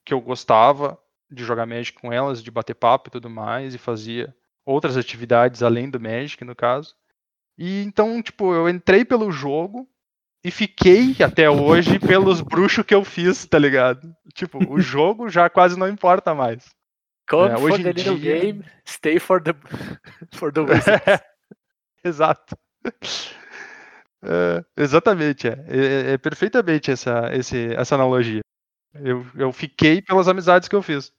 [0.05, 1.01] que eu gostava
[1.32, 4.36] de jogar Magic com elas, de bater papo e tudo mais, e fazia
[4.66, 6.95] outras atividades além do Magic, no caso.
[7.57, 9.88] E então, tipo, eu entrei pelo jogo
[10.44, 14.12] e fiquei até hoje pelos bruxos que eu fiz, tá ligado?
[14.34, 16.66] Tipo, o jogo já quase não importa mais.
[17.30, 19.54] Come É, for hoje the little dia- game, stay for the
[20.34, 21.02] for the wizard.
[22.04, 22.58] Exato.
[24.24, 25.66] É, exatamente, é.
[25.68, 28.42] É, é perfeitamente essa, esse, essa analogia.
[28.96, 31.12] Eu, eu fiquei pelas amizades que eu fiz.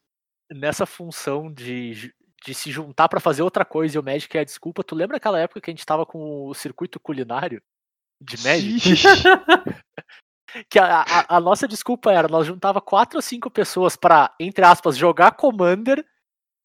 [0.51, 2.13] Nessa função de,
[2.45, 5.17] de se juntar pra fazer outra coisa e o Magic é a desculpa, tu lembra
[5.17, 7.63] aquela época que a gente tava com o circuito culinário
[8.21, 9.03] de Magic?
[10.69, 14.65] Que a, a- a nossa desculpa era, nós juntava quatro ou cinco pessoas pra, entre
[14.65, 16.05] aspas, jogar Commander,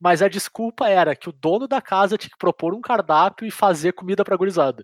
[0.01, 3.51] mas a desculpa era que o dono da casa tinha que propor um cardápio e
[3.51, 4.83] fazer comida pra gurizada.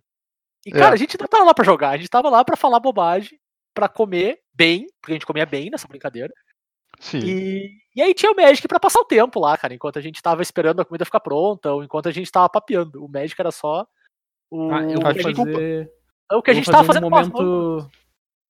[0.63, 0.73] E, É.
[0.77, 3.39] cara, a gente não tava lá pra jogar, a gente tava lá pra falar bobagem,
[3.73, 6.31] pra comer bem, porque a gente comia bem nessa brincadeira.
[6.99, 7.17] Sim.
[7.25, 10.21] E, e aí tinha o Magic pra passar o tempo lá, cara, enquanto a gente
[10.21, 13.03] tava esperando a comida ficar pronta, ou enquanto a gente tava papeando.
[13.03, 13.83] O Magic era só
[14.51, 15.89] o, Ah, eu o vou que
[16.31, 17.89] fazer, o que a gente tava fazendo um momento,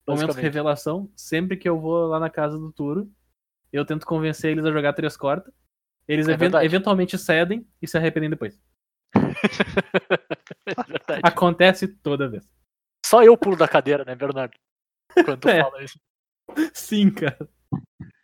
[0.08, 1.10] momento revelação.
[1.16, 3.10] Sempre que eu vou lá na casa do Turo,
[3.72, 5.54] eu tento convencer eles a jogar três cortas.
[6.08, 6.66] Eles É even- verdade.
[6.66, 8.60] eventualmente cedem e se arrependem depois.
[11.10, 11.20] É.
[11.24, 12.48] Acontece toda vez.
[13.06, 14.54] Só eu pulo da cadeira, né, Bernardo?
[15.14, 15.62] Quando tu É.
[15.62, 16.00] fala isso.
[16.74, 17.50] Sim, cara.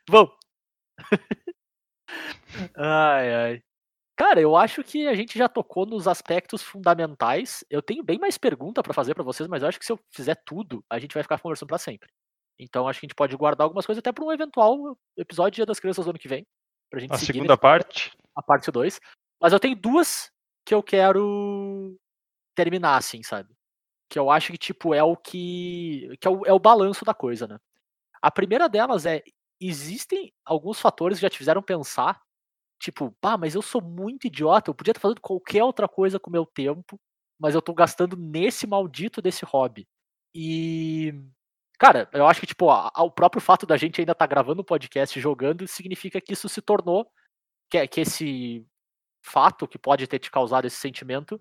[0.09, 0.33] Vamos!
[2.75, 3.63] ai, ai.
[4.17, 7.63] Cara, eu acho que a gente já tocou nos aspectos fundamentais.
[7.69, 9.99] Eu tenho bem mais pergunta pra fazer pra vocês, mas eu acho que se eu
[10.11, 12.09] fizer tudo, a gente vai ficar conversando pra sempre.
[12.59, 15.65] Então acho que a gente pode guardar algumas coisas até pra um eventual episódio Dia
[15.67, 16.45] das Crianças do ano que vem.
[16.89, 18.11] Pra gente A segunda nesse- parte.
[18.35, 18.99] a parte 2.
[19.39, 20.31] Mas eu tenho duas
[20.65, 21.95] que eu quero
[22.55, 23.53] terminar, assim, sabe?
[24.09, 26.09] Que eu acho que, tipo, é o que.
[26.19, 27.59] que é o, é o balanço da coisa, né?
[28.19, 29.21] A primeira delas é:
[29.61, 32.19] existem alguns fatores que já te fizeram pensar,
[32.79, 36.29] tipo, pá, mas eu sou muito idiota, eu podia estar fazendo qualquer outra coisa com
[36.29, 36.99] o meu tempo,
[37.39, 39.87] mas eu tô gastando nesse maldito desse hobby.
[40.33, 41.13] E.
[41.79, 45.17] Cara, eu acho que, tipo, o próprio fato da gente ainda estar gravando o podcast
[45.17, 47.07] e jogando significa que isso se tornou
[47.69, 48.65] que, que esse
[49.23, 51.39] fato que pode ter te causado esse sentimento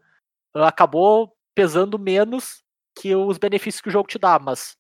[0.55, 2.63] ah, acabou pesando menos
[2.99, 4.77] que os benefícios que o jogo te dá, mas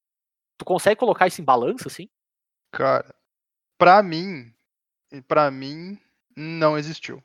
[0.59, 2.09] tu consegue colocar isso em balança, assim?
[2.72, 3.14] Cara,
[3.78, 4.54] pra mim,
[5.26, 5.98] para mim
[6.37, 7.22] não existiu.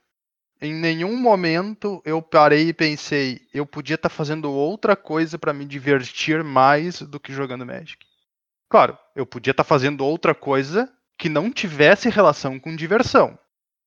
[0.62, 5.66] em nenhum momento eu parei e pensei, eu podia estar fazendo outra coisa para me
[5.66, 8.06] divertir mais do que jogando Magic.
[8.70, 13.38] Claro, eu podia estar fazendo outra coisa que não tivesse relação com diversão.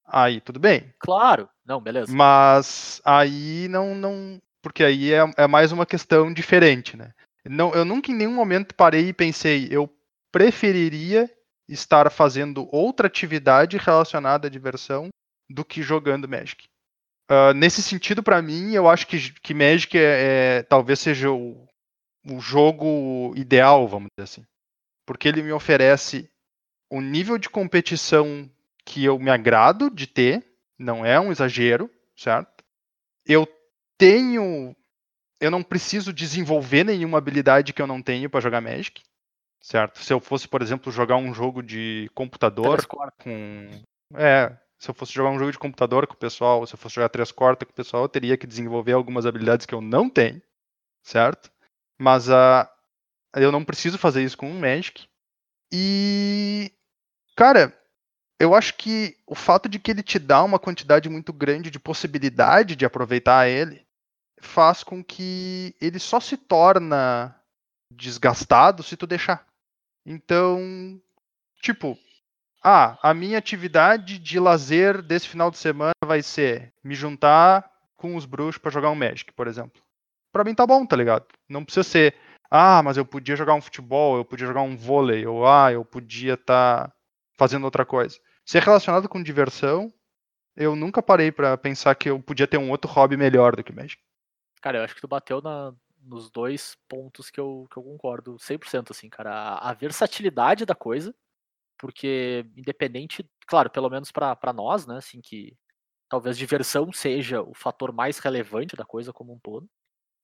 [0.06, 0.92] Aí tudo bem.
[0.98, 1.48] Claro.
[1.64, 2.14] Não, beleza.
[2.14, 4.40] Mas aí não, não.
[4.60, 7.12] Porque aí é, é mais uma questão diferente, né?
[7.44, 9.90] Não, eu nunca em nenhum momento parei e pensei, eu
[10.30, 11.30] preferiria
[11.68, 15.08] estar fazendo outra atividade relacionada à diversão
[15.48, 16.66] do que jogando Magic.
[17.30, 21.66] Uh, nesse sentido, para mim, eu acho que, que Magic é, é talvez seja o,
[22.26, 24.46] o jogo ideal, vamos dizer assim.
[25.06, 26.30] Porque ele me oferece
[26.90, 28.48] um nível de competição
[28.84, 30.44] que eu me agrado de ter,
[30.78, 32.64] não é um exagero, certo?
[33.26, 33.48] Eu
[33.96, 34.76] tenho.
[35.40, 39.02] Eu não preciso desenvolver nenhuma habilidade que eu não tenho para jogar Magic,
[39.64, 39.98] certo?
[39.98, 43.68] Se eu fosse, por exemplo, jogar um jogo de computador com.
[44.14, 46.96] É, se eu fosse jogar um jogo de computador com o pessoal, se eu fosse
[46.96, 50.10] jogar três cortas com o pessoal, eu teria que desenvolver algumas habilidades que eu não
[50.10, 50.42] tenho,
[51.02, 51.50] certo?
[51.98, 52.68] Mas uh,
[53.34, 55.08] eu não preciso fazer isso com o Magic.
[55.72, 56.70] E.
[57.34, 57.74] Cara,
[58.38, 61.80] eu acho que o fato de que ele te dá uma quantidade muito grande de
[61.80, 63.84] possibilidade de aproveitar ele
[64.40, 67.34] faz com que ele só se torna
[67.90, 69.46] desgastado se tu deixar.
[70.06, 71.00] Então,
[71.62, 71.98] tipo,
[72.62, 78.16] ah, a minha atividade de lazer desse final de semana vai ser me juntar com
[78.16, 79.82] os bruxos para jogar um Magic, por exemplo.
[80.32, 81.26] Para mim tá bom, tá ligado?
[81.48, 82.14] Não precisa ser,
[82.50, 85.84] ah, mas eu podia jogar um futebol, eu podia jogar um vôlei, ou ah, eu
[85.84, 86.94] podia estar tá
[87.38, 88.18] fazendo outra coisa.
[88.44, 89.92] Ser relacionado com diversão,
[90.56, 93.72] eu nunca parei para pensar que eu podia ter um outro hobby melhor do que
[93.72, 94.02] Magic.
[94.60, 95.72] Cara, eu acho que tu bateu na,
[96.04, 99.30] nos dois pontos que eu, que eu concordo 100%, assim, cara.
[99.32, 101.14] A, a versatilidade da coisa,
[101.78, 105.56] porque independente, claro, pelo menos para nós, né, assim, que
[106.08, 109.68] talvez diversão seja o fator mais relevante da coisa como um todo.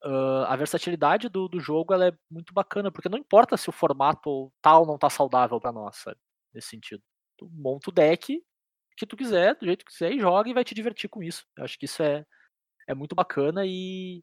[0.02, 3.72] Uh, a versatilidade do, do jogo ela é muito bacana, porque não importa se o
[3.72, 6.18] formato tal não tá saudável para nós, sabe?
[6.54, 7.02] Nesse sentido.
[7.36, 8.42] Tu monta o deck
[8.96, 11.46] que tu quiser, do jeito que quiser, e joga e vai te divertir com isso.
[11.56, 12.24] Eu acho que isso é,
[12.88, 14.22] é muito bacana e,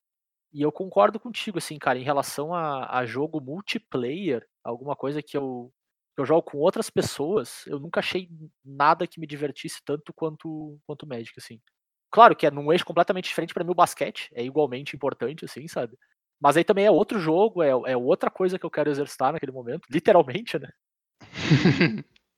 [0.57, 5.37] e eu concordo contigo, assim, cara, em relação a, a jogo multiplayer, alguma coisa que
[5.37, 5.71] eu,
[6.15, 8.27] que eu jogo com outras pessoas, eu nunca achei
[8.65, 11.61] nada que me divertisse tanto quanto quanto Magic, assim.
[12.11, 15.67] Claro que é num eixo completamente diferente para mim o basquete, é igualmente importante, assim,
[15.67, 15.95] sabe?
[16.41, 19.51] Mas aí também é outro jogo, é, é outra coisa que eu quero exercitar naquele
[19.51, 20.71] momento, literalmente, né?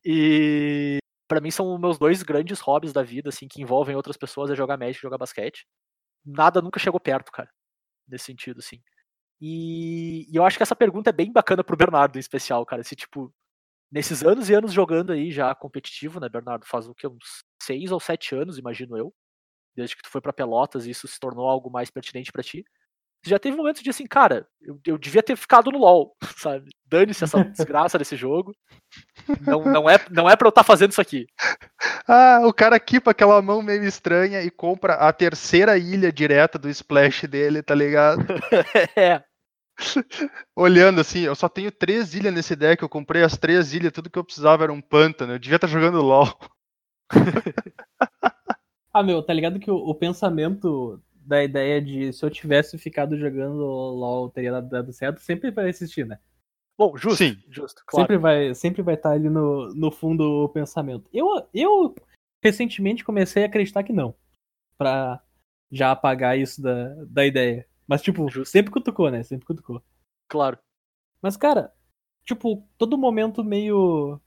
[0.04, 4.52] E para mim são meus dois grandes hobbies da vida, assim, que envolvem outras pessoas,
[4.52, 5.66] é jogar Magic e jogar basquete.
[6.26, 7.50] Nada nunca chegou perto, cara,
[8.10, 8.82] nesse sentido, assim.
[9.42, 12.84] E, e eu acho que essa pergunta é bem bacana pro Bernardo, em especial, cara.
[12.84, 13.34] Se, tipo,
[13.92, 16.66] nesses anos e anos jogando aí já competitivo, né, Bernardo?
[16.66, 17.08] Faz o que?
[17.08, 19.14] Uns seis ou sete anos, imagino eu.
[19.76, 22.66] Desde que tu foi para Pelotas e isso se tornou algo mais pertinente para ti
[23.24, 26.70] já teve momentos de assim, cara, eu, eu devia ter ficado no LoL, sabe?
[26.86, 28.54] Dane-se essa desgraça desse jogo.
[29.46, 31.28] Não, não, é, não é pra eu estar tá fazendo isso aqui.
[32.08, 36.70] Ah, o cara equipa aquela mão meio estranha e compra a terceira ilha direta do
[36.70, 38.26] splash dele, tá ligado?
[38.96, 39.24] é.
[40.56, 44.10] Olhando assim, eu só tenho três ilhas nesse deck, eu comprei as três ilhas, tudo
[44.10, 46.38] que eu precisava era um pântano, eu devia estar tá jogando LoL.
[48.94, 53.16] ah, meu, tá ligado que o, o pensamento da ideia de se eu tivesse ficado
[53.16, 56.18] jogando LOL teria dado certo, sempre vai existir, né?
[56.76, 57.18] Bom, justo.
[57.18, 57.38] Sim.
[57.48, 58.04] Justo, claro.
[58.04, 61.08] Sempre vai, sempre vai estar ali no, no fundo o pensamento.
[61.14, 61.94] Eu, eu
[62.44, 64.16] recentemente comecei a acreditar que não.
[64.76, 65.22] Pra
[65.72, 67.68] já apagar isso da, da ideia.
[67.88, 68.52] Mas, tipo, justo.
[68.52, 69.22] sempre cutucou, né?
[69.22, 69.84] Sempre cutucou.
[70.28, 70.58] Claro.
[71.22, 71.72] Mas, cara,
[72.26, 74.20] tipo, todo momento meio.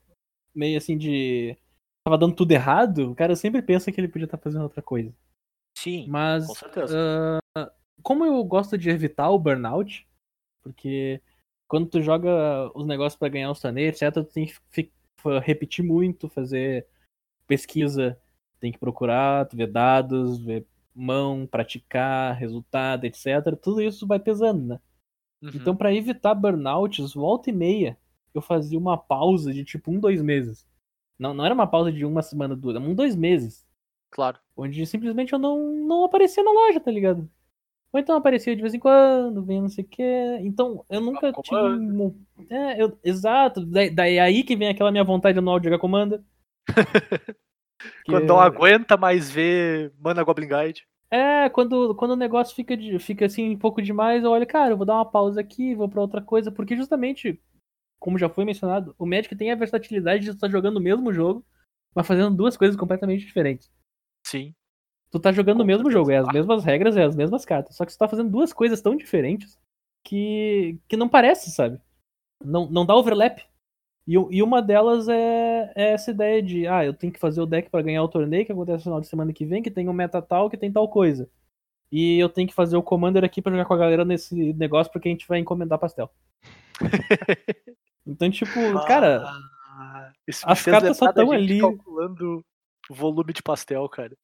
[0.55, 1.57] meio assim de.
[2.05, 5.13] Tava dando tudo errado, o cara sempre pensa que ele podia estar fazendo outra coisa.
[5.83, 7.41] Sim, Mas, com certeza.
[7.59, 7.67] Uh,
[8.03, 10.07] como eu gosto de evitar o burnout,
[10.63, 11.21] porque
[11.67, 14.89] quando tu joga os negócios para ganhar os torneios, etc., tu tem que
[15.45, 16.87] repetir muito, fazer
[17.49, 18.17] pesquisa,
[18.61, 20.65] tem que procurar, ver dados, ver
[20.95, 23.57] mão, praticar, resultado, etc.
[23.61, 24.81] Tudo isso vai pesando, né?
[25.43, 25.51] Uhum.
[25.53, 27.99] Então, para evitar burnouts, volta e meia,
[28.33, 30.65] eu fazia uma pausa de tipo um, dois meses.
[31.19, 33.67] Não, não era uma pausa de uma semana, duas, um, dois meses.
[34.13, 34.39] Claro.
[34.55, 37.29] Onde simplesmente eu não, não aparecia na loja, tá ligado?
[37.93, 40.39] Ou então aparecia de vez em quando, vem não sei o quê.
[40.43, 42.15] Então, eu nunca ah, tive.
[42.49, 42.99] É, eu...
[43.03, 43.65] exato.
[43.67, 46.25] Daí, daí é aí que vem aquela minha vontade anual de jogar comanda.
[48.07, 50.87] quando não aguenta mais ver Mana Goblin Guide.
[51.11, 54.73] É, quando, quando o negócio fica, de, fica assim um pouco demais, eu olho, cara,
[54.73, 57.39] eu vou dar uma pausa aqui, vou pra outra coisa, porque justamente,
[58.01, 61.45] como já foi mencionado, o Magic tem a versatilidade de estar jogando o mesmo jogo,
[61.95, 63.71] mas fazendo duas coisas completamente diferentes.
[64.23, 64.55] Sim.
[65.11, 67.77] Tu tá jogando o mesmo jogo, é as mesmas regras, é as mesmas cartas.
[67.77, 69.59] Só que tu tá fazendo duas coisas tão diferentes
[70.03, 71.79] que, que não parece, sabe?
[72.43, 73.41] Não, não dá overlap.
[74.07, 77.47] E, e uma delas é, é essa ideia de, ah, eu tenho que fazer o
[77.47, 79.89] deck pra ganhar o torneio que acontece no final de semana que vem, que tem
[79.89, 81.29] um meta tal, que tem tal coisa.
[81.91, 84.91] E eu tenho que fazer o commander aqui pra jogar com a galera nesse negócio
[84.91, 86.11] porque a gente vai encomendar pastel.
[88.05, 88.51] Então, tipo,
[88.87, 90.13] cara, Ah,
[90.45, 91.61] as cartas só lembrar da tão gente ali.
[91.61, 92.45] calculando o
[92.91, 94.17] volume de pastel, cara.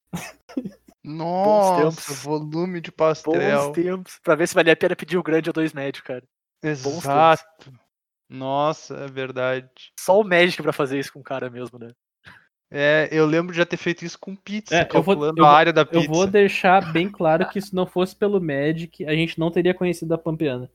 [1.03, 2.23] Nossa, tempos.
[2.23, 3.71] volume de Bons pastel.
[3.71, 4.19] tempos.
[4.23, 6.23] Pra ver se valia a pena pedir o grande ou dois médios, cara.
[6.63, 7.71] Exato.
[8.29, 9.91] Nossa, é verdade.
[9.99, 11.91] Só o Magic pra fazer isso com o cara mesmo, né?
[12.71, 15.43] É, eu lembro de já ter feito isso com pizza, É, eu vou- calculando eu
[15.43, 16.07] vou- a área da eu pizza.
[16.07, 20.13] vou deixar bem claro que se não fosse pelo Magic, a gente não teria conhecido
[20.13, 20.69] a Pampeana.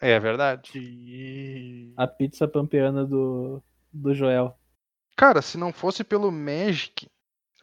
[0.00, 0.72] É verdade.
[0.74, 1.92] E...
[1.96, 4.54] A pizza pampeana do, do Joel.
[5.16, 7.08] Cara, se não fosse pelo Magic,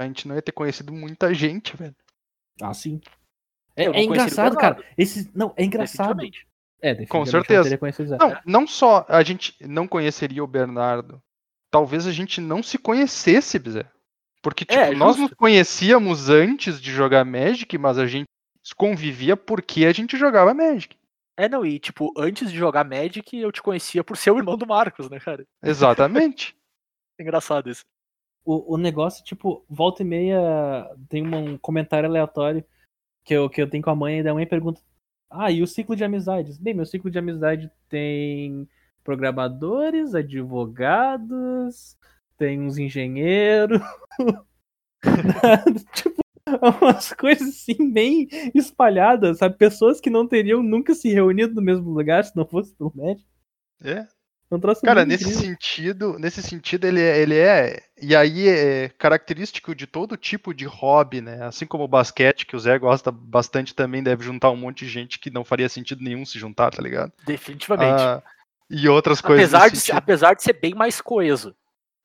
[0.04, 1.96] a gente não ia ter conhecido muita gente, velho.
[2.62, 3.02] Ah, sim.
[3.76, 4.84] É, não é engraçado, cara.
[4.98, 6.16] Esse, não, é engraçado.
[6.16, 6.48] Definitivamente.
[6.82, 7.64] É, definitivamente Com não certeza.
[7.64, 8.18] teria conhecido o Zé.
[8.18, 11.22] Não, não só a gente não conheceria o Bernardo,
[11.72, 13.86] talvez a gente não se conhecesse, Bizé.
[14.42, 18.28] Porque, tipo, É, nós nos conhecíamos antes de jogar Magic, mas a gente
[18.76, 20.96] convivia porque a gente jogava Magic.
[21.38, 24.56] É, não, e tipo, antes de jogar Magic, eu te conhecia por ser o irmão
[24.56, 25.46] do Marcos, né, cara?
[25.64, 26.56] Exatamente.
[27.20, 27.84] Engraçado isso.
[28.46, 32.64] O, o negócio, tipo, volta e meia tem um comentário aleatório
[33.24, 34.82] que eu, que eu tenho com a mãe, e daí a mãe pergunta:
[35.30, 36.58] Ah, e o ciclo de amizades?
[36.58, 38.68] Bem, meu ciclo de amizade tem
[39.04, 41.98] programadores, advogados,
[42.38, 43.82] tem uns engenheiros.
[45.94, 46.22] tipo,
[46.82, 49.58] umas coisas assim bem espalhadas, sabe?
[49.58, 53.30] Pessoas que não teriam nunca se reunido no mesmo lugar se não fosse pelo médico.
[53.82, 54.08] É.
[54.52, 55.42] É um troço Cara, nesse incrível.
[55.42, 60.66] sentido, nesse sentido ele é, ele é, e aí é característico de todo tipo de
[60.66, 61.44] hobby, né?
[61.44, 64.92] Assim como o basquete, que o Zé gosta bastante também, deve juntar um monte de
[64.92, 67.12] gente que não faria sentido nenhum se juntar, tá ligado?
[67.26, 68.02] Definitivamente.
[68.02, 68.22] Ah,
[68.70, 69.98] e outras coisas apesar, de, ser- sentido.
[69.98, 71.56] apesar de ser bem mais coeso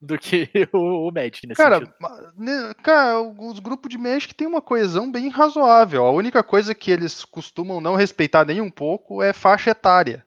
[0.01, 1.95] do que o, o Magic nesse Cara, sentido.
[2.36, 6.07] né, cara, os grupos de Magic têm uma coesão bem razoável.
[6.07, 10.24] A única coisa que eles costumam não respeitar nem um pouco é faixa etária.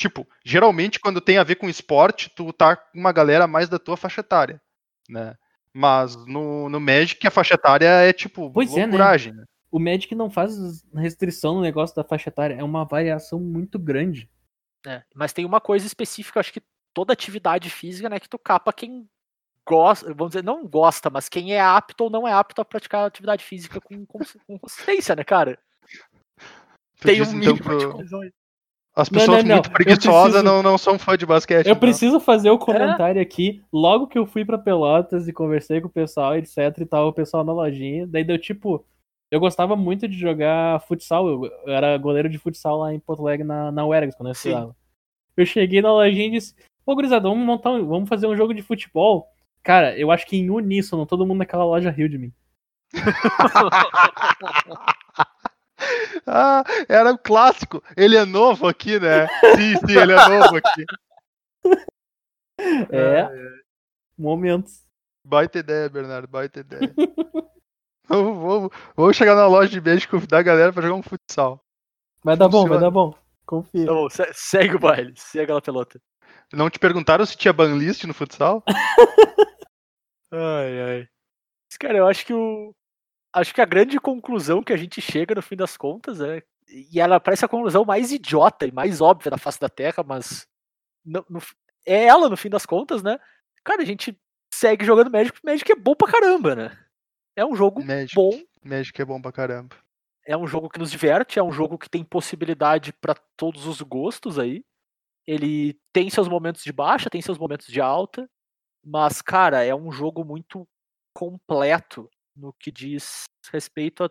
[0.00, 3.78] Tipo, geralmente quando tem a ver com esporte, tu tá com uma galera mais da
[3.78, 4.58] tua faixa etária,
[5.06, 5.36] né?
[5.74, 8.82] Mas no, no Magic a faixa etária é tipo Pois é, né?
[8.84, 9.44] loucuragem, né?
[9.70, 14.26] O Magic não faz restrição no negócio da faixa etária, é uma variação muito grande.
[14.86, 16.62] É, mas tem uma coisa específica, acho que
[16.94, 19.06] toda atividade física, né, que tu capa quem
[19.68, 23.04] gosta, vamos dizer, não gosta, mas quem é apto ou não é apto a praticar
[23.04, 25.58] atividade física com, com, com consistência, né, cara?
[26.98, 28.32] Tu Tem diz, um então, mínimo pro- de.
[29.00, 29.54] As pessoas não, não.
[29.56, 31.66] muito preguiçosas preciso- não, não são fã de basquete.
[31.66, 31.80] Eu então.
[31.80, 33.62] preciso fazer o comentário aqui.
[33.72, 36.56] Logo que eu fui pra Pelotas e conversei com o pessoal, etc.
[36.78, 38.06] E tava o pessoal na lojinha.
[38.06, 38.84] Daí deu tipo.
[39.30, 41.28] Eu gostava muito de jogar futsal.
[41.28, 44.48] Eu era goleiro de futsal lá em Porto Alegre na, na UERGS, quando eu Sim.
[44.50, 44.76] estudava.
[45.36, 48.52] Eu cheguei na lojinha e disse: Pô, gurizada, vamos montar um- vamos fazer um jogo
[48.52, 49.28] de futebol.
[49.62, 52.32] Cara, eu acho que em uníssono, todo mundo naquela loja riu de mim.
[56.26, 57.82] Ah, era o clássico.
[57.96, 59.26] Ele é novo aqui, né?
[59.56, 60.84] Sim, sim, ele é novo aqui.
[62.90, 63.28] É.
[64.18, 64.84] Momentos.
[65.24, 66.92] Baita ideia, Bernardo, baita ideia.
[68.08, 71.02] vamos, vamos, vamos chegar na loja de beijo e convidar a galera pra jogar um
[71.02, 71.64] futsal.
[72.22, 73.14] Vai dar bom, vai dar bom.
[73.46, 73.86] Confia.
[73.86, 76.00] Tá bom, se- segue o baile, segue a pelota.
[76.52, 78.62] Não te perguntaram se tinha banlist no futsal?
[80.32, 81.08] Ai, ai.
[81.80, 82.72] Cara, eu acho que o.
[83.32, 86.42] Acho que a grande conclusão que a gente chega no fim das contas é.
[86.68, 90.46] E ela parece a conclusão mais idiota e mais óbvia da face da Terra, mas.
[91.04, 91.40] no- no-
[91.86, 93.18] é ela no fim das contas, né?
[93.64, 94.16] Cara, a gente
[94.52, 96.78] segue jogando Magic, porque Magic é bom pra caramba, né?
[97.36, 98.14] É um jogo Magic.
[98.14, 98.30] bom,
[98.62, 99.74] Magic é bom pra caramba.
[100.26, 103.80] é um jogo que nos diverte, é um jogo que tem possibilidade pra todos os
[103.80, 104.62] gostos aí.
[105.26, 108.28] Ele tem seus momentos de baixa, tem seus momentos de alta,
[108.84, 110.68] mas cara, é um jogo muito
[111.16, 114.10] completo no que diz respeito a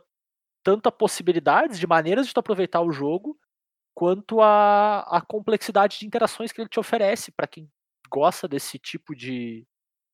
[0.64, 3.40] tanto a possibilidades de maneiras de tu aproveitar o jogo,
[3.94, 7.72] quanto a, a complexidade de interações que ele te oferece pra quem
[8.10, 9.66] gosta desse tipo de,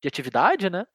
[0.01, 0.85] de atividade, né?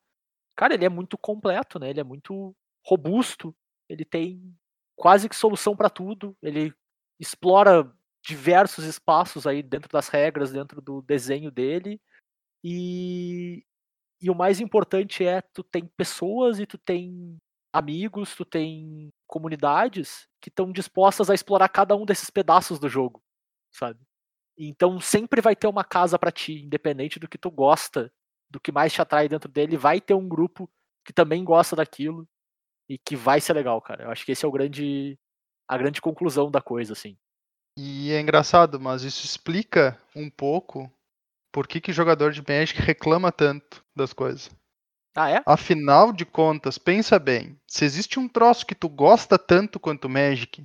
[0.57, 1.91] Cara, ele é muito completo, né?
[1.91, 2.55] Ele é muito
[2.87, 3.55] robusto,
[3.89, 4.57] ele tem
[4.97, 6.37] quase que solução para tudo.
[6.43, 6.73] Ele
[7.19, 7.91] explora
[8.23, 12.01] diversos espaços aí dentro das regras, dentro do desenho dele.
[12.63, 13.65] E,
[14.21, 17.37] e o mais importante é tu tem pessoas e tu tem
[17.73, 23.23] amigos, tu tem comunidades que estão dispostas a explorar cada um desses pedaços do jogo,
[23.73, 24.01] sabe?
[24.59, 28.13] Então sempre vai ter uma casa para ti, independente do que tu gosta,
[28.51, 30.69] do que mais te atrai dentro dele, vai ter um grupo
[31.05, 32.29] que também gosta daquilo.
[32.89, 34.05] e que vai ser legal, cara.
[34.05, 35.17] Eu acho que esse é o grande
[35.69, 37.17] a grande conclusão da coisa, assim.
[37.79, 40.91] E é engraçado, mas isso explica um pouco
[41.53, 44.51] por que, que jogador de Magic reclama tanto das coisas.
[45.17, 45.43] Ah, é?
[45.45, 50.65] Afinal de contas, pensa bem, se existe um troço que tu gosta tanto quanto Magic,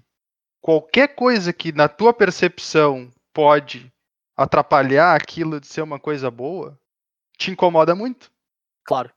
[0.61, 3.91] qualquer coisa que na tua percepção pode
[4.37, 6.79] atrapalhar aquilo de ser uma coisa boa,
[7.37, 8.31] te incomoda muito,
[8.83, 9.11] Claro.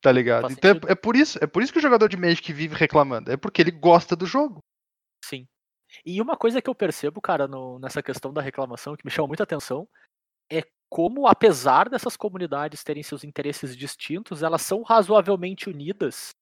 [0.00, 0.42] tá ligado?
[0.42, 0.90] Faz Então é, sentido.
[0.90, 3.60] é por isso, é por isso que o jogador de Magic vive reclamando, é porque
[3.60, 4.60] ele gosta do jogo.
[5.24, 5.46] Sim.
[6.06, 9.28] E uma coisa que eu percebo, cara, no- nessa questão da reclamação, que me chama
[9.28, 9.86] muita atenção,
[10.50, 10.62] é
[10.92, 16.34] como, apesar dessas comunidades terem seus interesses distintos, elas são razoavelmente unidas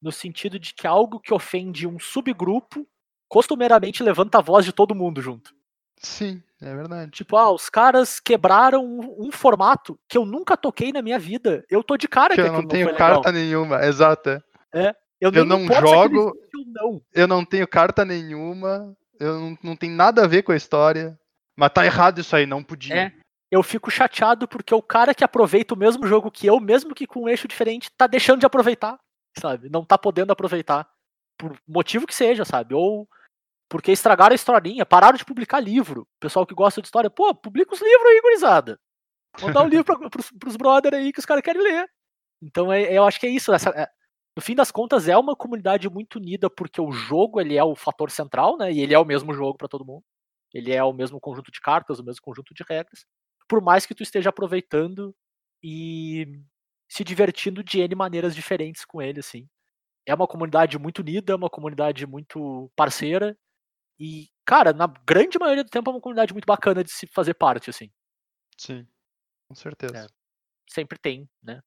[0.00, 2.86] no sentido de que algo que ofende um subgrupo
[3.28, 5.52] costumeiramente levanta a voz de todo mundo junto.
[6.00, 7.10] Sim, é verdade.
[7.10, 11.64] Tipo, ah, os caras quebraram um, um formato que eu nunca toquei na minha vida.
[11.68, 13.14] Eu tô de cara Que que eu não tenho foi legal.
[13.14, 14.30] carta nenhuma, exato.
[14.72, 14.94] é.
[15.20, 17.02] Eu, eu me não jogo- ou não.
[17.12, 21.18] Eu não tenho carta nenhuma, eu não, não tem nada a ver com a história.
[21.56, 22.94] Mas tá errado isso aí, não podia.
[22.94, 23.12] É.
[23.50, 27.06] Eu fico chateado porque o cara que aproveita o mesmo jogo que eu, mesmo que
[27.06, 28.98] com um eixo diferente, tá deixando de aproveitar,
[29.38, 29.68] sabe?
[29.70, 30.88] Não tá podendo aproveitar.
[31.38, 32.74] Por motivo que seja, sabe?
[32.74, 33.08] Ou
[33.70, 36.02] porque estragaram a historinha, pararam de publicar livro.
[36.02, 38.78] O pessoal que gosta de história, pô, publica os livros aí, gurizada.
[39.38, 41.86] Vou dar um livro pra, pros, pros brother aí que os caras querem ler.
[42.42, 43.52] Então é- eu acho que é isso.
[43.52, 43.88] essa- é-
[44.36, 47.74] no fim das contas, é uma comunidade muito unida porque o jogo ele é o
[47.74, 48.72] fator central, né?
[48.72, 50.02] E ele é o mesmo jogo pra todo mundo.
[50.54, 53.04] Ele é o mesmo conjunto de cartas, o mesmo conjunto de regras.
[53.48, 55.14] Por mais que tu esteja aproveitando
[55.62, 56.26] e
[56.90, 59.48] se divertindo de N maneiras diferentes com ele, assim.
[60.06, 63.38] É uma comunidade muito unida, uma comunidade muito parceira.
[64.00, 67.34] E, cara, na grande maioria do tempo é uma comunidade muito bacana de se fazer
[67.34, 67.90] parte, assim.
[68.56, 68.86] Sim,
[69.48, 70.06] com certeza.
[70.06, 70.08] É.
[70.70, 71.60] Sempre tem, né?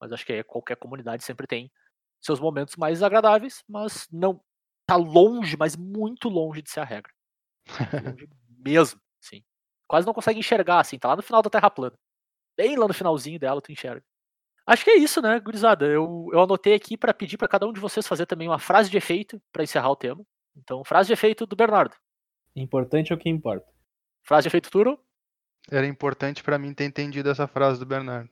[0.00, 1.70] Mas acho que é, qualquer comunidade sempre tem
[2.22, 4.42] seus momentos mais agradáveis, mas não
[4.86, 7.12] tá longe, mas muito longe de ser a regra.
[7.92, 9.44] Longe mesmo, sim.
[9.88, 11.98] Quase não consegue enxergar, assim, tá lá no final da Terra plana.
[12.56, 14.04] Bem lá no finalzinho dela, tu enxerga.
[14.66, 15.86] Acho que é isso, né, gurizada?
[15.86, 18.90] Eu, eu anotei aqui pra pedir pra cada um de vocês fazer também uma frase
[18.90, 20.22] de efeito pra encerrar o tema.
[20.54, 21.96] Então, frase de efeito do Bernardo.
[22.54, 23.66] Importante é o que importa.
[24.22, 25.00] Frase de efeito Turo.
[25.70, 28.28] Era importante pra mim ter entendido essa frase do Bernardo.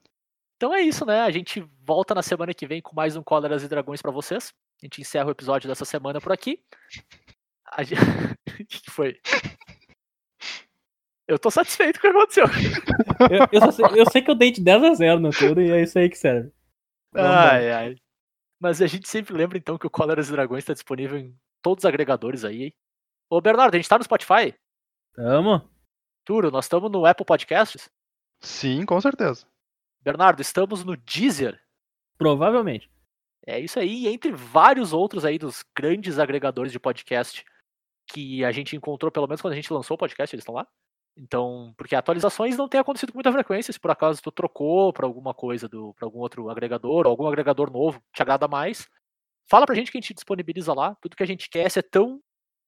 [0.57, 1.21] Então é isso, né?
[1.21, 4.53] A gente volta na semana que vem com mais um Cóleras e Dragões pra vocês.
[4.83, 6.63] A gente encerra o episódio dessa semana por aqui.
[7.73, 8.01] A gente...
[8.59, 9.21] O que foi?
[11.29, 12.45] Eu tô satisfeito com o que aconteceu.
[13.31, 15.61] Eu, eu só sei, eu sei que eu dei de 10 a 0 no tudo
[15.61, 16.53] e é isso aí que serve.
[17.13, 17.31] Vamos.
[17.31, 17.97] Ai, ai.
[18.61, 21.83] Mas a gente sempre lembra então que o Cóleras e Dragões tá disponível em todos
[21.83, 22.65] os agregadores aí.
[22.65, 22.75] hein?
[23.29, 24.55] Ô Bernardo, a gente tá no Spotify?
[25.15, 25.69] Tamo?
[26.25, 27.91] Turo, nós estamos no Apple Podcasts?
[28.41, 29.47] Sim, com certeza.
[30.03, 31.61] Bernardo, estamos no Deezer?
[32.17, 32.91] Provavelmente.
[33.47, 37.45] É isso aí, e entre vários outros aí dos grandes agregadores de podcast
[38.09, 40.67] que a gente encontrou, pelo menos quando a gente lançou o podcast, eles estão lá.
[41.17, 45.07] Então, porque atualizações não têm acontecido com muita frequência, se por acaso tu trocou para
[45.07, 48.89] alguma coisa do para algum outro agregador, ou algum agregador novo te agrada mais,
[49.49, 51.83] fala pra gente que a gente disponibiliza lá, tudo que a gente quer é ser
[51.85, 52.21] tão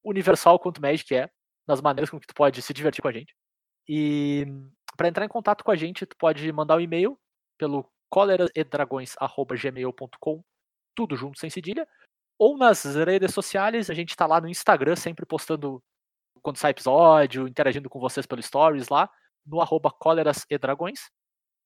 [0.03, 1.29] universal quanto o Magic é,
[1.67, 3.35] nas maneiras com que tu pode se divertir com a gente.
[3.87, 4.45] E
[4.97, 7.17] para entrar em contato com a gente, tu pode mandar um e-mail
[7.57, 10.43] pelo coleraedragões@gmail.com
[10.95, 11.87] tudo junto sem cedilha,
[12.37, 15.81] ou nas redes sociais, a gente tá lá no Instagram, sempre postando
[16.41, 19.09] quando sai episódio, interagindo com vocês pelo Stories lá,
[19.45, 21.09] no arroba cóleras e dragões.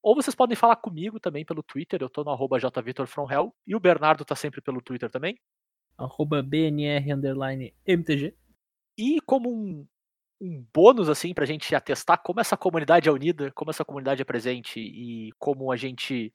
[0.01, 3.80] Ou vocês podem falar comigo também pelo Twitter, eu tô no arroba jvitorfromhell, e o
[3.80, 5.39] Bernardo tá sempre pelo Twitter também.
[5.98, 8.35] Arroba BNR underline MTG.
[8.98, 9.88] E como um,
[10.41, 14.26] um bônus, assim, pra gente atestar como essa comunidade é unida, como essa comunidade é
[14.26, 16.34] presente e como a gente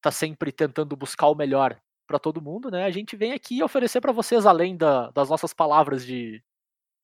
[0.00, 2.84] tá sempre tentando buscar o melhor pra todo mundo, né?
[2.84, 6.42] A gente vem aqui oferecer pra vocês, além da- das nossas palavras de,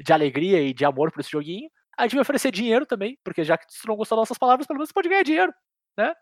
[0.01, 1.69] de alegria e de amor por esse joguinho,
[1.99, 4.67] a gente vai oferecer dinheiro também, porque já que você não gostou das nossas palavras,
[4.67, 5.53] pelo menos pode ganhar dinheiro,
[5.97, 6.15] né?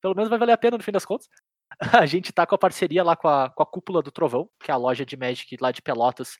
[0.00, 1.28] Pelo menos vai valer a pena no fim das contas.
[2.02, 4.70] A gente tá com a parceria lá com a, com a Cúpula do Trovão, que
[4.70, 6.38] é a loja de Magic lá de Pelotas,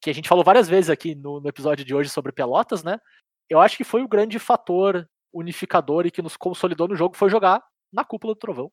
[0.00, 2.98] que a gente falou várias vezes aqui no, no episódio de hoje sobre Pelotas, né?
[3.48, 7.30] Eu acho que foi o grande fator unificador e que nos consolidou no jogo foi
[7.30, 8.70] jogar na Cúpula do Trovão.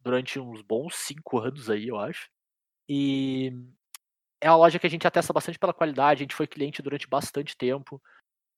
[0.00, 2.28] Durante uns bons cinco anos aí, eu acho.
[2.88, 3.52] E
[4.40, 7.08] é uma loja que a gente atesta bastante pela qualidade, a gente foi cliente durante
[7.08, 8.00] bastante tempo.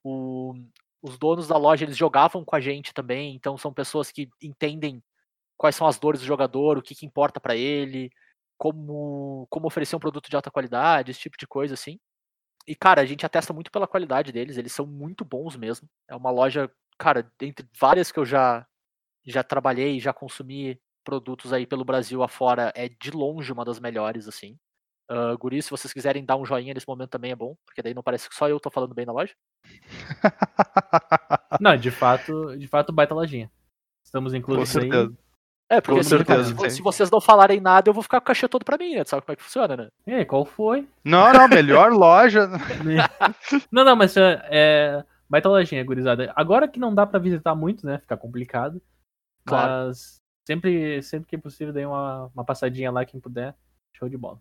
[0.05, 0.55] O-
[1.02, 5.02] os donos da loja, eles jogavam com a gente também, então são pessoas que entendem
[5.59, 8.11] quais são as dores do jogador, o que, que importa pra ele,
[8.59, 11.98] como, como oferecer um produto de alta qualidade, esse tipo de coisa, assim.
[12.66, 15.89] E, cara, a gente atesta muito pela qualidade deles, eles são muito bons mesmo.
[16.09, 18.66] É uma loja, cara, dentre várias que eu já,
[19.27, 24.28] já trabalhei, já consumi produtos aí pelo Brasil afora, é de longe uma das melhores,
[24.28, 24.59] assim.
[25.11, 27.93] Uh, Guri, se vocês quiserem dar um joinha nesse momento também é bom, porque daí
[27.93, 29.35] não parece que só eu tô falando bem na loja.
[31.61, 33.51] Não, de fato, de fato, baita lojinha.
[34.05, 34.91] Estamos inclusive aí.
[34.91, 35.19] certeza.
[35.69, 38.24] É, porque Com assim, certeza, se, se vocês não falarem nada, eu vou ficar com
[38.24, 39.05] o cachê todo pra mim, né?
[39.05, 39.89] Tu sabe como é que funciona, né?
[40.05, 40.89] Ei, qual foi?
[41.05, 42.49] Não, não, melhor loja.
[43.70, 46.32] não, não, mas é, é baita lojinha, gurizada.
[46.35, 47.99] Agora que não dá pra visitar muito, né?
[47.99, 48.82] Fica complicado.
[49.45, 49.89] Claro.
[49.89, 53.55] Mas sempre, sempre que possível, dê uma, uma passadinha lá, quem puder.
[53.93, 54.41] Show de bola.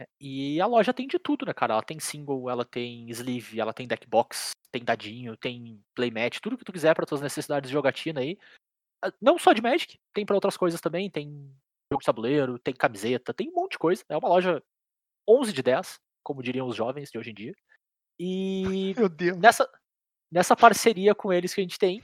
[0.00, 1.74] É, E a loja tem de tudo, né, cara?
[1.74, 6.56] Ela tem single, ela tem sleeve, ela tem deck box, tem dadinho, tem playmat, tudo
[6.56, 8.38] que tu quiser para tuas necessidades de jogatina aí.
[9.04, 11.28] Ah, Não só de Magic, tem para outras coisas também, tem
[11.92, 14.02] jogo de tabuleiro, tem camiseta, tem um monte de coisa.
[14.08, 14.62] É uma loja
[15.28, 17.54] 11 de 10, como diriam os jovens de hoje em dia.
[18.18, 19.38] E Meu Deus.
[19.38, 19.68] nessa,
[20.32, 22.00] nessa parceria com eles que a gente tem,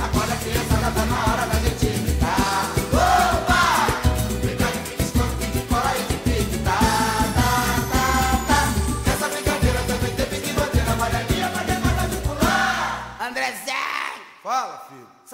[0.03, 2.73] Acorda criançada, tá na hora da gente brincar.
[2.91, 3.87] Opa!
[4.43, 6.81] Brincar de pique, esconde, pique, cola e de pique, tá,
[7.37, 7.53] tá,
[7.93, 8.75] tá, tá.
[9.07, 13.19] Nessa brincadeira também tem pique, bandeira amarelinha pra quem gosta de pular.
[13.21, 13.73] Andrezé!
[14.43, 14.82] Fala.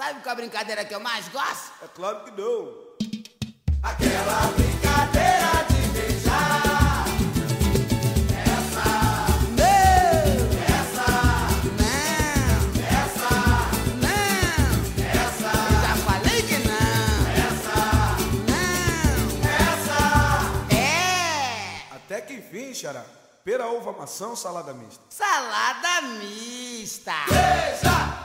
[0.09, 1.71] Sabe qual é a brincadeira que eu mais gosto?
[1.83, 2.73] É claro que não.
[3.83, 7.05] Aquela brincadeira de beijar.
[8.41, 8.85] Essa.
[9.59, 9.65] Não.
[10.79, 11.09] Essa.
[11.77, 11.93] Não.
[12.97, 13.29] Essa.
[14.01, 14.65] Não.
[15.13, 15.51] Essa.
[15.69, 17.13] Eu já falei que não.
[17.45, 17.77] Essa.
[18.49, 19.21] Não.
[19.61, 20.01] Essa.
[20.75, 21.95] É.
[21.95, 23.05] Até que enfim, Xará.
[23.45, 25.03] Pera, uva, maçã ou salada mista?
[25.11, 27.13] Salada mista.
[27.27, 28.19] Brincadeira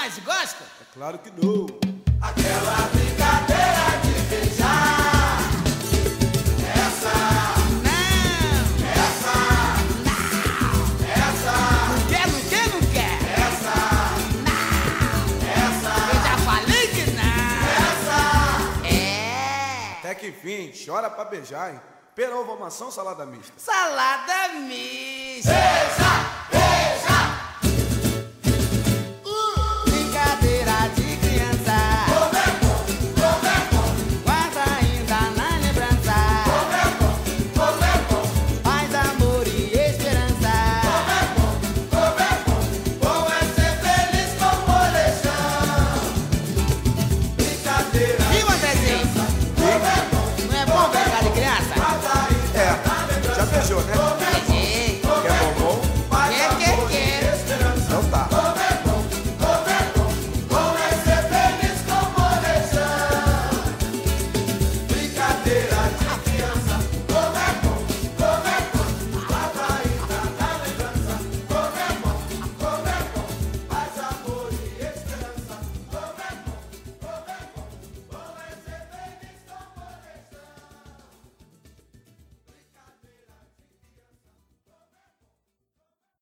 [0.00, 0.62] mais gosto?
[0.62, 1.66] É claro que não.
[2.22, 5.40] Aquela brincadeira de beijar.
[6.74, 7.16] Essa.
[7.84, 8.70] Não.
[8.96, 9.36] Essa.
[10.06, 10.72] Não.
[11.26, 11.54] Essa.
[11.90, 13.14] Não quer, não quer, não quer.
[13.46, 13.76] Essa.
[14.48, 15.30] Não.
[15.66, 15.92] Essa.
[16.08, 17.50] Eu já falei que não.
[17.90, 18.20] Essa.
[18.88, 19.98] É.
[19.98, 21.80] Até que enfim, chora pra beijar, hein?
[22.14, 23.52] Pera, uva, maçã ou salada mista?
[23.58, 25.50] Salada mista.
[25.50, 26.09] Beija.